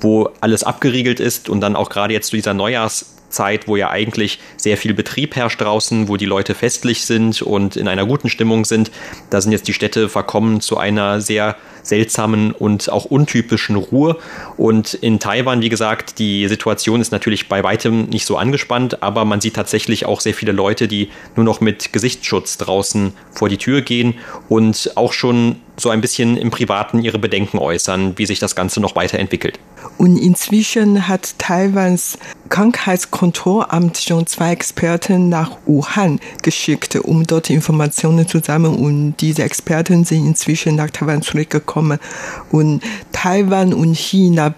wo 0.00 0.30
alles 0.40 0.64
abgeriegelt 0.64 1.20
ist 1.20 1.48
und 1.48 1.60
dann 1.60 1.76
auch 1.76 1.88
gerade 1.88 2.14
jetzt 2.14 2.30
zu 2.30 2.36
dieser 2.36 2.54
Neujahrs 2.54 3.14
Zeit, 3.34 3.68
wo 3.68 3.76
ja 3.76 3.90
eigentlich 3.90 4.38
sehr 4.56 4.76
viel 4.76 4.94
Betrieb 4.94 5.36
herrscht 5.36 5.60
draußen, 5.60 6.08
wo 6.08 6.16
die 6.16 6.26
Leute 6.26 6.54
festlich 6.54 7.04
sind 7.04 7.42
und 7.42 7.76
in 7.76 7.88
einer 7.88 8.06
guten 8.06 8.30
Stimmung 8.30 8.64
sind. 8.64 8.90
Da 9.30 9.40
sind 9.40 9.52
jetzt 9.52 9.68
die 9.68 9.72
Städte 9.72 10.08
verkommen 10.08 10.60
zu 10.60 10.78
einer 10.78 11.20
sehr 11.20 11.56
seltsamen 11.82 12.52
und 12.52 12.90
auch 12.90 13.04
untypischen 13.04 13.76
Ruhe. 13.76 14.16
Und 14.56 14.94
in 14.94 15.20
Taiwan, 15.20 15.60
wie 15.60 15.68
gesagt, 15.68 16.18
die 16.18 16.48
Situation 16.48 17.00
ist 17.00 17.12
natürlich 17.12 17.48
bei 17.48 17.62
weitem 17.62 18.04
nicht 18.06 18.26
so 18.26 18.36
angespannt, 18.36 19.02
aber 19.02 19.24
man 19.24 19.40
sieht 19.40 19.54
tatsächlich 19.54 20.06
auch 20.06 20.20
sehr 20.20 20.34
viele 20.34 20.52
Leute, 20.52 20.88
die 20.88 21.10
nur 21.36 21.44
noch 21.44 21.60
mit 21.60 21.92
Gesichtsschutz 21.92 22.58
draußen 22.58 23.12
vor 23.32 23.48
die 23.48 23.58
Tür 23.58 23.82
gehen 23.82 24.14
und 24.48 24.92
auch 24.96 25.12
schon 25.12 25.56
so 25.76 25.90
ein 25.90 26.00
bisschen 26.00 26.36
im 26.36 26.50
Privaten 26.50 27.02
ihre 27.02 27.18
Bedenken 27.18 27.58
äußern, 27.58 28.16
wie 28.16 28.26
sich 28.26 28.38
das 28.38 28.54
Ganze 28.54 28.80
noch 28.80 28.96
weiterentwickelt. 28.96 29.58
Und 29.98 30.16
inzwischen 30.16 31.08
hat 31.08 31.38
Taiwans 31.38 32.18
Krankheitskontrollamt 32.48 33.98
schon 33.98 34.26
zwei 34.26 34.52
Experten 34.52 35.28
nach 35.28 35.56
Wuhan 35.66 36.20
geschickt, 36.42 36.96
um 36.96 37.26
dort 37.26 37.50
Informationen 37.50 38.28
zu 38.28 38.40
sammeln. 38.40 38.76
Und 38.76 39.16
diese 39.20 39.42
Experten 39.42 40.04
sind 40.04 40.26
inzwischen 40.26 40.76
nach 40.76 40.90
Taiwan 40.90 41.22
zurückgekommen. 41.22 41.98
Und 42.50 42.82
Taiwan 43.12 43.72
und 43.72 43.94
China 43.94 44.54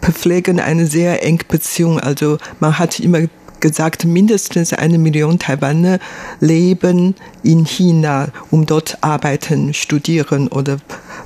pflegen 0.00 0.60
eine 0.60 0.86
sehr 0.86 1.24
enge 1.24 1.44
Beziehung. 1.48 2.00
Also 2.00 2.38
man 2.60 2.78
hat 2.78 3.00
immer 3.00 3.20
gesagt, 3.62 4.04
mindestens 4.04 4.74
eine 4.74 4.98
Million 4.98 5.38
Taiwaner 5.38 6.00
leben 6.40 7.14
in 7.42 7.64
China, 7.64 8.28
um 8.50 8.66
dort 8.66 8.98
arbeiten, 9.00 9.72
studieren 9.72 10.48
oder 10.48 10.78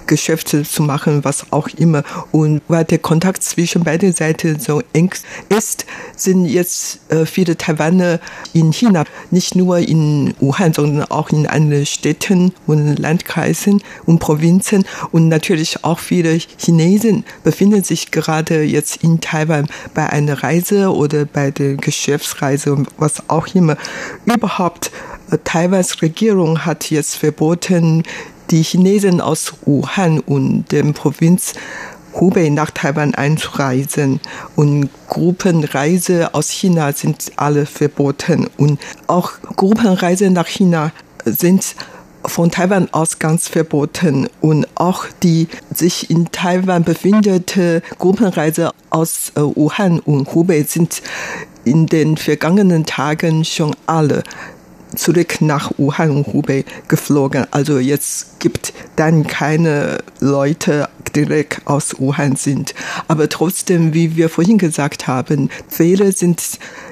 Geschäfte 0.06 0.62
zu 0.62 0.82
machen, 0.82 1.24
was 1.24 1.52
auch 1.52 1.68
immer. 1.76 2.02
Und 2.32 2.62
weil 2.68 2.84
der 2.84 2.98
Kontakt 2.98 3.42
zwischen 3.42 3.84
beiden 3.84 4.12
Seiten 4.12 4.58
so 4.58 4.82
eng 4.92 5.12
ist, 5.48 5.86
sind 6.16 6.46
jetzt 6.46 7.00
äh, 7.10 7.26
viele 7.26 7.56
Taiwaner 7.56 8.20
in 8.52 8.72
China, 8.72 9.04
nicht 9.30 9.54
nur 9.54 9.78
in 9.78 10.34
Wuhan, 10.40 10.72
sondern 10.72 11.04
auch 11.10 11.30
in 11.30 11.46
anderen 11.46 11.86
Städten 11.86 12.52
und 12.66 12.98
Landkreisen 12.98 13.82
und 14.06 14.18
Provinzen. 14.18 14.84
Und 15.12 15.28
natürlich 15.28 15.84
auch 15.84 15.98
viele 15.98 16.38
Chinesen 16.58 17.24
befinden 17.44 17.82
sich 17.82 18.10
gerade 18.10 18.62
jetzt 18.62 19.02
in 19.02 19.20
Taiwan 19.20 19.66
bei 19.94 20.08
einer 20.08 20.42
Reise 20.42 20.92
oder 20.92 21.24
bei 21.24 21.50
der 21.50 21.74
Geschäftsreise, 21.74 22.84
was 22.98 23.28
auch 23.28 23.46
immer. 23.54 23.76
Überhaupt, 24.24 24.90
äh, 25.30 25.38
Taiwans 25.42 26.02
Regierung 26.02 26.64
hat 26.64 26.90
jetzt 26.90 27.16
verboten, 27.16 28.02
die 28.50 28.62
Chinesen 28.62 29.20
aus 29.20 29.52
Wuhan 29.64 30.20
und 30.20 30.70
der 30.70 30.84
Provinz 30.92 31.54
Hubei 32.20 32.48
nach 32.48 32.70
Taiwan 32.70 33.14
einzureisen. 33.14 34.20
Und 34.54 34.88
Gruppenreise 35.08 36.34
aus 36.34 36.50
China 36.50 36.92
sind 36.92 37.32
alle 37.36 37.66
verboten. 37.66 38.48
Und 38.56 38.80
auch 39.06 39.32
Gruppenreise 39.56 40.30
nach 40.30 40.46
China 40.46 40.92
sind 41.24 41.74
von 42.24 42.50
Taiwan 42.50 42.88
aus 42.92 43.18
ganz 43.18 43.48
verboten. 43.48 44.28
Und 44.40 44.66
auch 44.74 45.04
die 45.22 45.48
sich 45.74 46.10
in 46.10 46.30
Taiwan 46.32 46.84
befindende 46.84 47.82
Gruppenreise 47.98 48.72
aus 48.90 49.32
äh, 49.36 49.40
Wuhan 49.40 50.00
und 50.00 50.34
Hubei 50.34 50.62
sind 50.62 51.02
in 51.64 51.86
den 51.86 52.16
vergangenen 52.16 52.86
Tagen 52.86 53.44
schon 53.44 53.74
alle 53.86 54.22
zurück 54.96 55.40
nach 55.40 55.72
Wuhan 55.78 56.10
und 56.10 56.26
Hubei 56.32 56.64
geflogen. 56.88 57.46
Also 57.50 57.78
jetzt 57.78 58.40
gibt 58.40 58.72
dann 58.96 59.26
keine 59.26 59.98
Leute 60.20 60.88
direkt 61.14 61.66
aus 61.66 61.98
Wuhan 61.98 62.36
sind. 62.36 62.74
Aber 63.08 63.28
trotzdem, 63.28 63.94
wie 63.94 64.16
wir 64.16 64.28
vorhin 64.28 64.58
gesagt 64.58 65.06
haben, 65.06 65.50
Fehler 65.68 66.12
sind 66.12 66.42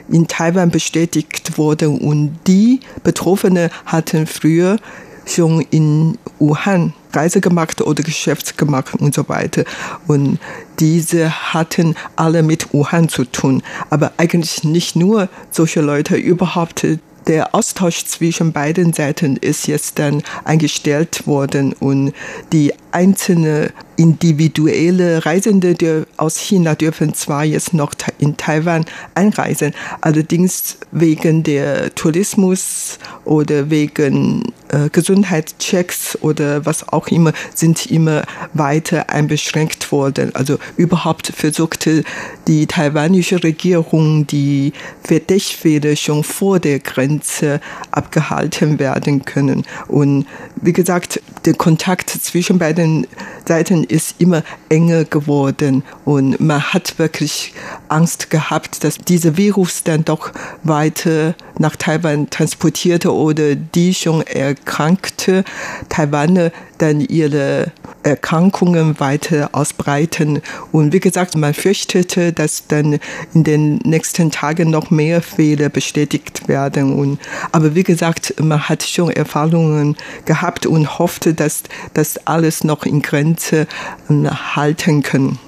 in 0.08 0.26
Taiwan 0.28 0.70
bestätigt 0.70 1.58
worden 1.58 1.98
und 1.98 2.38
die 2.46 2.80
Betroffenen 3.02 3.70
hatten 3.86 4.26
früher 4.26 4.78
schon 5.26 5.62
in 5.70 6.18
Wuhan 6.38 6.92
Reise 7.12 7.40
gemacht 7.40 7.80
oder 7.80 8.02
Geschäfte 8.02 8.54
gemacht 8.54 8.94
und 8.94 9.14
so 9.14 9.28
weiter. 9.28 9.64
Und 10.06 10.38
diese 10.80 11.52
hatten 11.52 11.94
alle 12.16 12.42
mit 12.42 12.72
Wuhan 12.72 13.08
zu 13.08 13.24
tun. 13.24 13.62
Aber 13.90 14.12
eigentlich 14.16 14.64
nicht 14.64 14.96
nur 14.96 15.28
solche 15.50 15.80
Leute, 15.80 16.16
überhaupt 16.16 16.86
der 17.26 17.54
Austausch 17.54 18.04
zwischen 18.04 18.52
beiden 18.52 18.92
Seiten 18.92 19.36
ist 19.36 19.66
jetzt 19.66 19.98
dann 19.98 20.22
eingestellt 20.44 21.26
worden 21.26 21.72
und 21.72 22.12
die 22.52 22.74
einzelne 22.92 23.72
individuelle 23.96 25.24
Reisende 25.24 26.06
aus 26.16 26.38
China 26.38 26.74
dürfen 26.74 27.14
zwar 27.14 27.44
jetzt 27.44 27.74
noch 27.74 27.94
in 28.18 28.36
Taiwan 28.36 28.84
einreisen, 29.14 29.72
allerdings 30.00 30.76
wegen 30.90 31.42
der 31.42 31.94
Tourismus 31.94 32.98
oder 33.24 33.70
wegen 33.70 34.52
äh, 34.68 34.88
Gesundheitschecks 34.90 36.18
oder 36.20 36.66
was 36.66 36.88
auch 36.88 37.08
immer 37.08 37.32
sind 37.54 37.86
immer 37.86 38.24
weiter 38.52 39.10
einbeschränkt 39.10 39.92
worden. 39.92 40.34
Also 40.34 40.58
überhaupt 40.76 41.28
versuchte 41.28 42.04
die 42.48 42.66
taiwanische 42.66 43.42
Regierung 43.42 44.26
die 44.26 44.72
Verdächtige 45.02 45.96
schon 45.96 46.24
vor 46.24 46.58
der 46.58 46.80
Grenze 46.80 47.60
abgehalten 47.90 48.78
werden 48.78 49.24
können. 49.24 49.64
Und 49.88 50.26
wie 50.56 50.72
gesagt, 50.72 51.20
der 51.44 51.54
Kontakt 51.54 52.10
zwischen 52.10 52.58
beiden 52.58 53.06
Seiten 53.46 53.83
ist 53.84 54.16
immer 54.18 54.42
enger 54.68 55.04
geworden 55.04 55.82
und 56.04 56.40
man 56.40 56.62
hat 56.62 56.98
wirklich 56.98 57.54
Angst 57.88 58.30
gehabt, 58.30 58.84
dass 58.84 58.98
dieser 58.98 59.36
Virus 59.36 59.84
dann 59.84 60.04
doch 60.04 60.32
weiter 60.62 61.34
nach 61.58 61.76
Taiwan 61.76 62.30
transportierte 62.30 63.12
oder 63.12 63.54
die 63.54 63.94
schon 63.94 64.22
erkrankte 64.22 65.44
Taiwaner 65.88 66.50
dann 66.78 67.00
ihre 67.00 67.72
Erkrankungen 68.02 69.00
weiter 69.00 69.50
ausbreiten. 69.52 70.40
Und 70.72 70.92
wie 70.92 71.00
gesagt, 71.00 71.36
man 71.36 71.54
fürchtete, 71.54 72.32
dass 72.32 72.66
dann 72.66 72.98
in 73.32 73.44
den 73.44 73.76
nächsten 73.78 74.30
Tagen 74.30 74.70
noch 74.70 74.90
mehr 74.90 75.22
Fehler 75.22 75.68
bestätigt 75.68 76.48
werden. 76.48 76.92
Und, 76.98 77.18
aber 77.52 77.74
wie 77.74 77.84
gesagt, 77.84 78.34
man 78.40 78.68
hat 78.68 78.82
schon 78.82 79.10
Erfahrungen 79.10 79.96
gehabt 80.24 80.66
und 80.66 80.98
hoffte, 80.98 81.34
dass 81.34 81.62
das 81.94 82.26
alles 82.26 82.64
noch 82.64 82.84
in 82.84 83.02
Grenze 83.02 83.66
äh, 84.08 84.28
halten 84.28 85.02
können. 85.02 85.38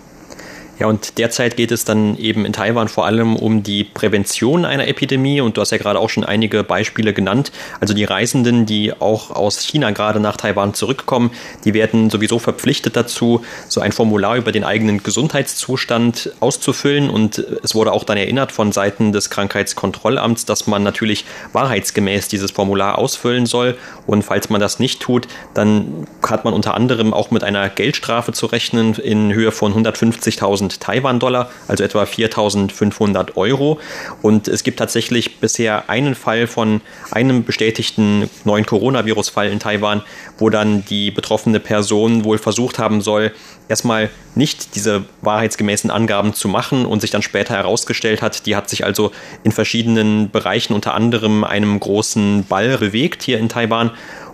Ja, 0.79 0.89
und 0.89 1.17
derzeit 1.17 1.57
geht 1.57 1.73
es 1.73 1.87
dann 1.87 2.19
eben 2.19 2.45
in 2.45 2.53
Taiwan 2.53 2.89
vor 2.89 3.07
allem 3.07 3.35
um 3.35 3.63
die 3.63 3.83
Prävention 3.83 4.67
einer 4.67 4.87
Epidemie. 4.87 5.41
Und 5.41 5.57
du 5.57 5.63
hast 5.63 5.71
ja 5.71 5.79
gerade 5.79 5.99
auch 5.99 6.11
schon 6.11 6.23
einige 6.23 6.63
Beispiele 6.65 7.15
genannt. 7.15 7.51
Also 7.81 7.95
die 7.95 8.05
Reisenden, 8.05 8.67
die 8.67 8.93
auch 8.93 9.31
aus 9.31 9.61
China 9.61 9.91
gerade 9.93 10.21
nach 10.21 10.37
Taiwan 10.37 10.75
zurückkommen, 10.75 11.31
die 11.65 11.73
werden 11.73 12.11
sowieso 12.11 12.39
verpflichtet 12.39 12.95
dazu, 12.95 13.43
so 13.69 13.81
ein 13.81 13.93
Formular 13.93 14.37
über 14.37 14.53
den 14.53 14.65
eigenen 14.65 15.03
Gesundheitszustand 15.03 16.33
auszufüllen. 16.41 17.09
Und 17.09 17.39
es 17.39 17.75
wurde 17.75 17.93
auch 17.93 18.05
dann 18.05 18.19
erinnert 18.19 18.53
von 18.53 18.71
Seiten 18.71 19.13
des 19.13 19.31
Krankheitskontrollamts, 19.31 20.45
dass 20.45 20.67
man 20.67 20.83
natürlich 20.83 21.25
wahrheitsgemäß 21.55 22.29
dieses 22.29 22.51
Formular 22.51 22.99
ausfüllen 22.99 23.47
soll. 23.47 23.79
Und 24.07 24.25
falls 24.25 24.51
man 24.51 24.61
das 24.61 24.79
nicht 24.79 25.01
tut, 25.01 25.27
dann 25.55 26.07
hat 26.23 26.45
man 26.45 26.53
unter 26.53 26.75
anderem 26.75 27.15
auch 27.15 27.31
mit 27.31 27.45
einer 27.45 27.71
Geldstrafe 27.71 28.33
zu 28.33 28.45
rechnen 28.45 28.93
in 28.97 29.33
Höhe 29.33 29.53
von 29.53 29.73
150.000 29.73 30.66
4.000 30.71 30.81
Taiwan-Dollar, 30.81 31.51
also 31.69 31.85
etwa 31.85 32.03
4.500 32.03 33.37
Euro. 33.37 33.79
Und 34.23 34.49
es 34.49 34.65
gibt 34.65 34.79
tatsächlich 34.79 35.39
bisher 35.39 35.89
einen 35.89 36.15
Fall 36.15 36.47
von 36.47 36.81
einem 37.11 37.45
bestätigten 37.45 38.29
neuen 38.45 38.67
Coronavirus-Fall 38.67 39.49
in 39.49 39.61
Taiwan, 39.61 40.03
wo 40.39 40.51
dann 40.51 40.85
die 40.85 41.11
betroffene 41.11 41.61
Person 41.61 42.25
wohl 42.25 42.39
versucht 42.39 42.79
haben 42.79 43.01
soll, 43.01 43.33
erstmal 43.69 44.11
nicht 44.35 44.75
diese 44.75 45.05
wahrheitsgemäßen 45.23 45.91
Angaben 45.91 46.35
zu 46.35 46.49
machen 46.49 46.87
und 46.87 47.01
sich 47.01 47.11
dann 47.11 47.23
später 47.23 47.55
herausgestellt 47.55 48.23
hat, 48.23 48.47
die 48.47 48.55
hat 48.55 48.69
sich 48.69 48.85
also 48.85 49.13
in 49.43 49.53
verschiedenen 49.53 50.31
Bereichen, 50.31 50.75
unter 50.75 50.95
anderem 50.95 51.45
einem 51.45 51.81
großen 51.81 52.45
Ball 52.45 52.79
bewegt 52.79 53.23
hier 53.23 53.39
in 53.39 53.49
Taiwan 53.49 53.91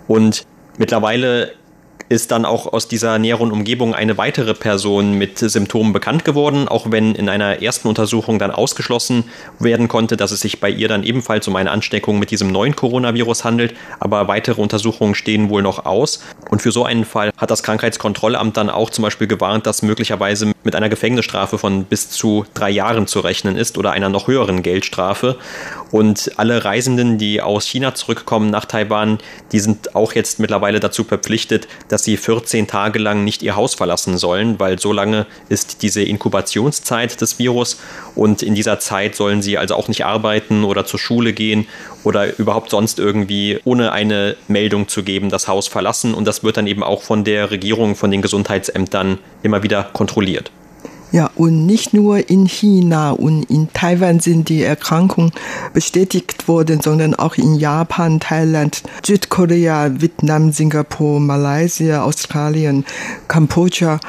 und 0.07 0.45
mittlerweile 0.77 1.53
ist 2.09 2.31
dann 2.31 2.45
auch 2.45 2.71
aus 2.71 2.87
dieser 2.87 3.19
näheren 3.19 3.51
Umgebung 3.51 3.93
eine 3.93 4.17
weitere 4.17 4.53
Person 4.53 5.17
mit 5.17 5.39
Symptomen 5.39 5.93
bekannt 5.93 6.25
geworden, 6.25 6.67
auch 6.67 6.91
wenn 6.91 7.15
in 7.15 7.29
einer 7.29 7.61
ersten 7.61 7.87
Untersuchung 7.87 8.39
dann 8.39 8.51
ausgeschlossen 8.51 9.25
werden 9.59 9.87
konnte, 9.87 10.17
dass 10.17 10.31
es 10.31 10.39
sich 10.39 10.59
bei 10.59 10.69
ihr 10.69 10.87
dann 10.87 11.03
ebenfalls 11.03 11.47
um 11.47 11.55
eine 11.55 11.71
Ansteckung 11.71 12.19
mit 12.19 12.31
diesem 12.31 12.51
neuen 12.51 12.75
Coronavirus 12.75 13.43
handelt. 13.43 13.75
Aber 13.99 14.27
weitere 14.27 14.61
Untersuchungen 14.61 15.15
stehen 15.15 15.49
wohl 15.49 15.61
noch 15.61 15.85
aus. 15.85 16.23
Und 16.49 16.61
für 16.61 16.71
so 16.71 16.85
einen 16.85 17.05
Fall 17.05 17.31
hat 17.37 17.51
das 17.51 17.63
Krankheitskontrollamt 17.63 18.57
dann 18.57 18.69
auch 18.69 18.89
zum 18.89 19.03
Beispiel 19.03 19.27
gewarnt, 19.27 19.65
dass 19.65 19.81
möglicherweise 19.81 20.52
mit 20.63 20.75
einer 20.75 20.89
Gefängnisstrafe 20.89 21.57
von 21.57 21.85
bis 21.85 22.09
zu 22.09 22.45
drei 22.53 22.69
Jahren 22.69 23.07
zu 23.07 23.19
rechnen 23.19 23.57
ist 23.57 23.77
oder 23.77 23.91
einer 23.91 24.09
noch 24.09 24.27
höheren 24.27 24.63
Geldstrafe. 24.63 25.37
Und 25.91 26.31
alle 26.37 26.65
Reisenden, 26.65 27.17
die 27.17 27.41
aus 27.41 27.67
China 27.67 27.93
zurückkommen 27.93 28.49
nach 28.49 28.65
Taiwan, 28.65 29.19
die 29.51 29.59
sind 29.59 29.95
auch 29.95 30.13
jetzt 30.13 30.39
mittlerweile 30.39 30.79
dazu 30.79 31.03
verpflichtet, 31.03 31.67
dass 31.87 32.03
sie 32.03 32.17
14 32.17 32.67
Tage 32.67 32.99
lang 32.99 33.23
nicht 33.23 33.43
ihr 33.43 33.55
Haus 33.55 33.75
verlassen 33.75 34.17
sollen, 34.17 34.59
weil 34.59 34.79
so 34.79 34.91
lange 34.91 35.27
ist 35.49 35.81
diese 35.83 36.01
Inkubationszeit 36.01 37.21
des 37.21 37.39
Virus 37.39 37.79
und 38.15 38.41
in 38.41 38.55
dieser 38.55 38.79
Zeit 38.79 39.15
sollen 39.15 39.41
sie 39.41 39.57
also 39.57 39.75
auch 39.75 39.87
nicht 39.87 40.05
arbeiten 40.05 40.63
oder 40.63 40.85
zur 40.85 40.99
Schule 40.99 41.33
gehen 41.33 41.67
oder 42.03 42.37
überhaupt 42.37 42.69
sonst 42.69 42.99
irgendwie 42.99 43.59
ohne 43.63 43.91
eine 43.91 44.35
Meldung 44.47 44.87
zu 44.87 45.03
geben 45.03 45.29
das 45.29 45.47
Haus 45.47 45.67
verlassen 45.67 46.13
und 46.13 46.25
das 46.25 46.43
wird 46.43 46.57
dann 46.57 46.67
eben 46.67 46.83
auch 46.83 47.01
von 47.01 47.23
der 47.23 47.51
Regierung, 47.51 47.95
von 47.95 48.11
den 48.11 48.21
Gesundheitsämtern 48.21 49.19
immer 49.41 49.63
wieder 49.63 49.83
kontrolliert. 49.93 50.51
Ja, 51.13 51.29
und 51.35 51.67
nicht 51.67 51.93
nur 51.93 52.27
in 52.27 52.47
China 52.47 53.11
und 53.11 53.43
in 53.43 53.71
Taiwan 53.71 54.19
sind 54.19 54.49
die 54.49 54.63
Erkrankungen 54.63 55.31
bestätigt 55.71 56.47
worden, 56.47 56.81
sondern 56.81 57.13
auch 57.13 57.35
in 57.35 57.53
Japan, 57.53 58.19
Thailand, 58.19 58.81
Südkorea, 59.05 59.91
Vietnam, 60.01 60.51
Singapur, 60.51 61.19
Malaysia, 61.19 62.03
Australien, 62.03 62.83
Kambodscha 63.27 63.99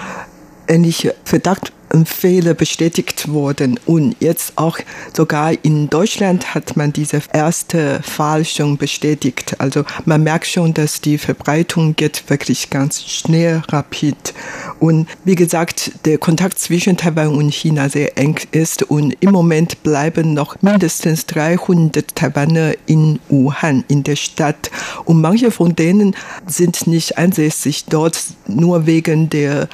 ähnliche 0.67 1.15
Verdacht 1.25 1.74
Fehler 2.05 2.55
bestätigt 2.55 3.29
wurden. 3.29 3.79
Und 3.87 4.17
jetzt 4.19 4.55
auch 4.57 4.79
sogar 5.17 5.53
in 5.63 5.89
Deutschland 5.89 6.55
hat 6.55 6.77
man 6.77 6.93
diese 6.93 7.23
erste 7.33 8.01
Fall 8.03 8.45
schon 8.45 8.77
bestätigt. 8.77 9.55
Also 9.59 9.85
man 10.05 10.23
merkt 10.25 10.47
schon, 10.47 10.75
dass 10.75 11.01
die 11.01 11.19
Verbreitung 11.19 11.95
geht 11.95 12.25
wirklich 12.29 12.71
ganz 12.71 13.03
schnell, 13.05 13.63
rapid. 13.69 14.35
Und 14.81 15.07
wie 15.25 15.37
gesagt, 15.37 15.93
der 16.05 16.19
Kontakt 16.19 16.59
zwischen 16.59 16.97
Taiwan 16.97 17.29
und 17.29 17.55
China 17.55 17.89
sehr 17.89 18.19
eng 18.19 18.41
ist 18.51 18.83
und 18.83 19.17
im 19.21 19.31
Moment 19.31 19.83
bleiben 19.83 20.35
noch 20.35 20.61
mindestens 20.63 21.27
300 21.27 22.15
Taiwaner 22.15 22.75
in 22.87 23.21
Wuhan, 23.29 23.85
in 23.89 24.03
der 24.03 24.17
Stadt. 24.17 24.71
Und 25.05 25.21
manche 25.21 25.51
von 25.51 25.77
denen 25.77 26.17
sind 26.47 26.87
nicht 26.87 27.19
ansässig 27.19 27.85
dort 27.87 28.19
nur 28.47 28.87
wegen 28.87 29.31
der 29.31 29.69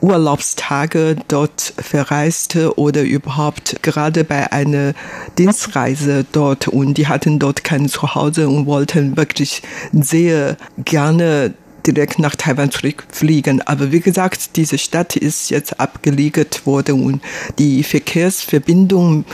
Urlaubstage 0.00 1.16
dort 1.28 1.74
verreiste 1.78 2.78
oder 2.78 3.02
überhaupt 3.02 3.82
gerade 3.82 4.24
bei 4.24 4.52
einer 4.52 4.94
Dienstreise 5.38 6.24
dort 6.32 6.68
und 6.68 6.94
die 6.94 7.08
hatten 7.08 7.38
dort 7.38 7.64
kein 7.64 7.88
Zuhause 7.88 8.48
und 8.48 8.66
wollten 8.66 9.16
wirklich 9.16 9.62
sehr 9.92 10.56
gerne 10.78 11.54
direkt 11.86 12.18
nach 12.18 12.34
Taiwan 12.34 12.70
zurückfliegen. 12.70 13.62
Aber 13.62 13.92
wie 13.92 14.00
gesagt, 14.00 14.56
diese 14.56 14.78
Stadt 14.78 15.16
ist 15.16 15.50
jetzt 15.50 15.78
abgelegt 15.78 16.66
worden 16.66 17.04
und 17.04 17.22
die 17.58 17.82
Verkehrsverbindung 17.82 19.24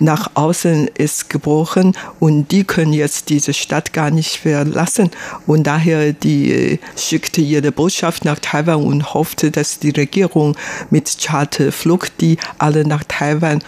nach 0.00 0.30
außen 0.34 0.88
ist 0.88 1.30
gebrochen 1.30 1.96
und 2.20 2.50
die 2.50 2.64
können 2.64 2.92
jetzt 2.92 3.28
diese 3.28 3.54
Stadt 3.54 3.92
gar 3.92 4.10
nicht 4.10 4.36
verlassen. 4.36 5.10
Und 5.46 5.66
daher 5.66 6.12
die 6.12 6.78
schickte 6.96 7.40
ihre 7.40 7.72
Botschaft 7.72 8.24
nach 8.24 8.38
Taiwan 8.38 8.84
und 8.84 9.14
hoffte, 9.14 9.50
dass 9.50 9.78
die 9.78 9.90
Regierung 9.90 10.56
mit 10.90 11.16
Charterflug 11.20 12.08
die 12.18 12.38
alle 12.58 12.86
nach 12.86 13.04
Taiwan 13.06 13.62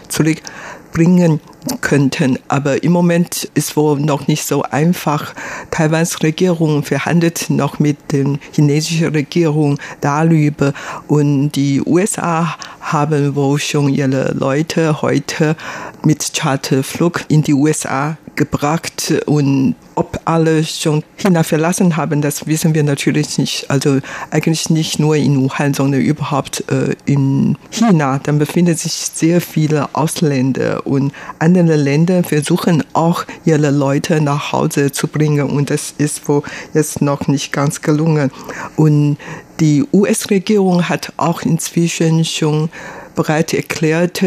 zurückbringen 0.97 1.41
könnten. 1.81 2.39
Aber 2.49 2.83
im 2.83 2.93
Moment 2.93 3.51
ist 3.55 3.77
wohl 3.77 4.01
noch 4.01 4.29
nicht 4.29 4.45
so 4.45 4.63
einfach. 4.63 5.35
Taiwans 5.71 6.23
Regierung 6.23 6.83
verhandelt 6.83 7.51
noch 7.51 7.79
mit 7.79 8.13
der 8.13 8.39
chinesischen 8.53 9.09
Regierung 9.09 9.79
darüber 10.01 10.73
und 11.09 11.53
die 11.53 11.83
USA 11.85 12.57
haben 12.81 13.35
wohl 13.35 13.59
schon 13.59 13.89
ihre 13.89 14.33
Leute 14.33 15.03
heute 15.03 15.57
mit 16.05 16.33
Charterflug 16.35 17.25
in 17.29 17.43
die 17.43 17.55
USA 17.55 18.17
gebracht 18.37 19.15
und 19.27 19.75
ob 19.95 20.21
alle 20.27 20.63
schon 20.65 21.03
China 21.17 21.43
verlassen 21.43 21.97
haben, 21.97 22.21
das 22.21 22.47
wissen 22.47 22.75
wir 22.75 22.83
natürlich 22.83 23.39
nicht. 23.39 23.71
Also 23.71 23.99
eigentlich 24.31 24.69
nicht 24.71 24.99
nur 24.99 25.17
in 25.17 25.41
Wuhan, 25.41 25.75
sondern 25.75 26.03
überhaupt 26.03 26.65
äh, 26.71 26.95
in 27.07 27.57
China. 27.71 28.21
Dann 28.23 28.39
befinden 28.39 28.77
sich 28.77 28.93
sehr 28.93 29.41
viele 29.41 29.95
Ausländer 29.95 30.87
und 30.87 31.13
andere 31.39 31.77
Länder 31.77 32.23
versuchen 32.23 32.85
auch 32.93 33.25
ihre 33.45 33.71
Leute 33.71 34.21
nach 34.21 34.53
Hause 34.53 34.93
zu 34.93 35.09
bringen 35.09 35.49
und 35.51 35.71
das 35.71 35.95
ist 35.97 36.29
wohl 36.29 36.43
jetzt 36.75 37.01
noch 37.01 37.27
nicht 37.27 37.53
ganz 37.53 37.81
gelungen. 37.81 38.31
Und 38.77 39.17
die 39.61 39.85
US-Regierung 39.93 40.89
hat 40.89 41.13
auch 41.17 41.43
inzwischen 41.43 42.25
schon 42.25 42.69
bereit 43.15 43.55
erklärt, 43.55 44.23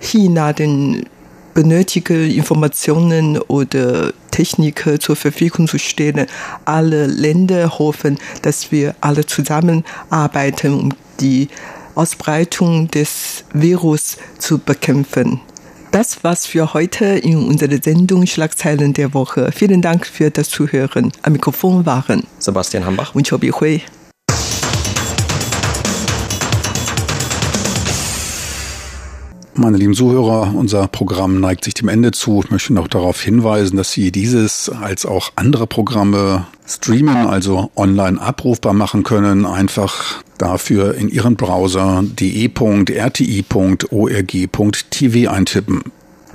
China 0.00 0.52
den 0.52 1.06
benötigte 1.54 2.14
Informationen 2.14 3.38
oder 3.38 4.12
Technik 4.30 4.84
zur 5.00 5.16
Verfügung 5.16 5.68
zu 5.68 5.78
stellen. 5.78 6.26
Alle 6.64 7.06
Länder 7.06 7.78
hoffen, 7.78 8.18
dass 8.42 8.72
wir 8.72 8.94
alle 9.00 9.24
zusammenarbeiten, 9.24 10.74
um 10.74 10.92
die 11.20 11.48
Ausbreitung 11.94 12.90
des 12.90 13.44
Virus 13.52 14.16
zu 14.38 14.58
bekämpfen. 14.58 15.40
Das 15.92 16.24
war's 16.24 16.44
für 16.44 16.74
heute 16.74 17.04
in 17.04 17.36
unserer 17.36 17.80
Sendung 17.80 18.26
Schlagzeilen 18.26 18.94
der 18.94 19.14
Woche. 19.14 19.52
Vielen 19.52 19.80
Dank 19.80 20.06
für 20.06 20.28
das 20.32 20.48
Zuhören. 20.48 21.12
Am 21.22 21.34
Mikrofon 21.34 21.86
waren 21.86 22.24
Sebastian 22.40 22.84
Hambach 22.84 23.14
und 23.14 23.28
Chobi 23.28 23.50
Hui. 23.50 23.80
Meine 29.56 29.76
lieben 29.76 29.94
Zuhörer, 29.94 30.52
unser 30.52 30.88
Programm 30.88 31.38
neigt 31.38 31.62
sich 31.64 31.74
dem 31.74 31.86
Ende 31.88 32.10
zu. 32.10 32.42
Ich 32.44 32.50
möchte 32.50 32.74
noch 32.74 32.88
darauf 32.88 33.20
hinweisen, 33.20 33.76
dass 33.76 33.92
Sie 33.92 34.10
dieses 34.10 34.68
als 34.68 35.06
auch 35.06 35.30
andere 35.36 35.68
Programme 35.68 36.48
streamen, 36.66 37.28
also 37.28 37.70
online 37.76 38.20
abrufbar 38.20 38.72
machen 38.72 39.04
können. 39.04 39.46
Einfach 39.46 40.24
dafür 40.38 40.96
in 40.96 41.08
Ihren 41.08 41.36
Browser 41.36 42.02
de.rti.org.tv 42.04 42.90
eintippen. 45.30 45.84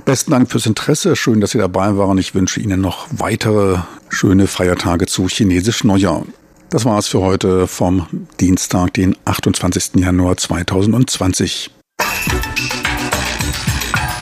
Besten 0.06 0.30
Dank 0.30 0.50
fürs 0.50 0.64
Interesse. 0.64 1.14
Schön, 1.14 1.42
dass 1.42 1.50
Sie 1.50 1.58
dabei 1.58 1.98
waren. 1.98 2.16
Ich 2.16 2.34
wünsche 2.34 2.58
Ihnen 2.60 2.80
noch 2.80 3.06
weitere 3.10 3.80
schöne 4.08 4.46
Feiertage 4.46 5.04
zu 5.04 5.28
chinesisch 5.28 5.84
Neujahr. 5.84 6.24
Das 6.70 6.86
war's 6.86 7.08
für 7.08 7.20
heute 7.20 7.66
vom 7.66 8.06
Dienstag, 8.40 8.94
den 8.94 9.14
28. 9.26 9.96
Januar 9.96 10.38
2020. 10.38 11.70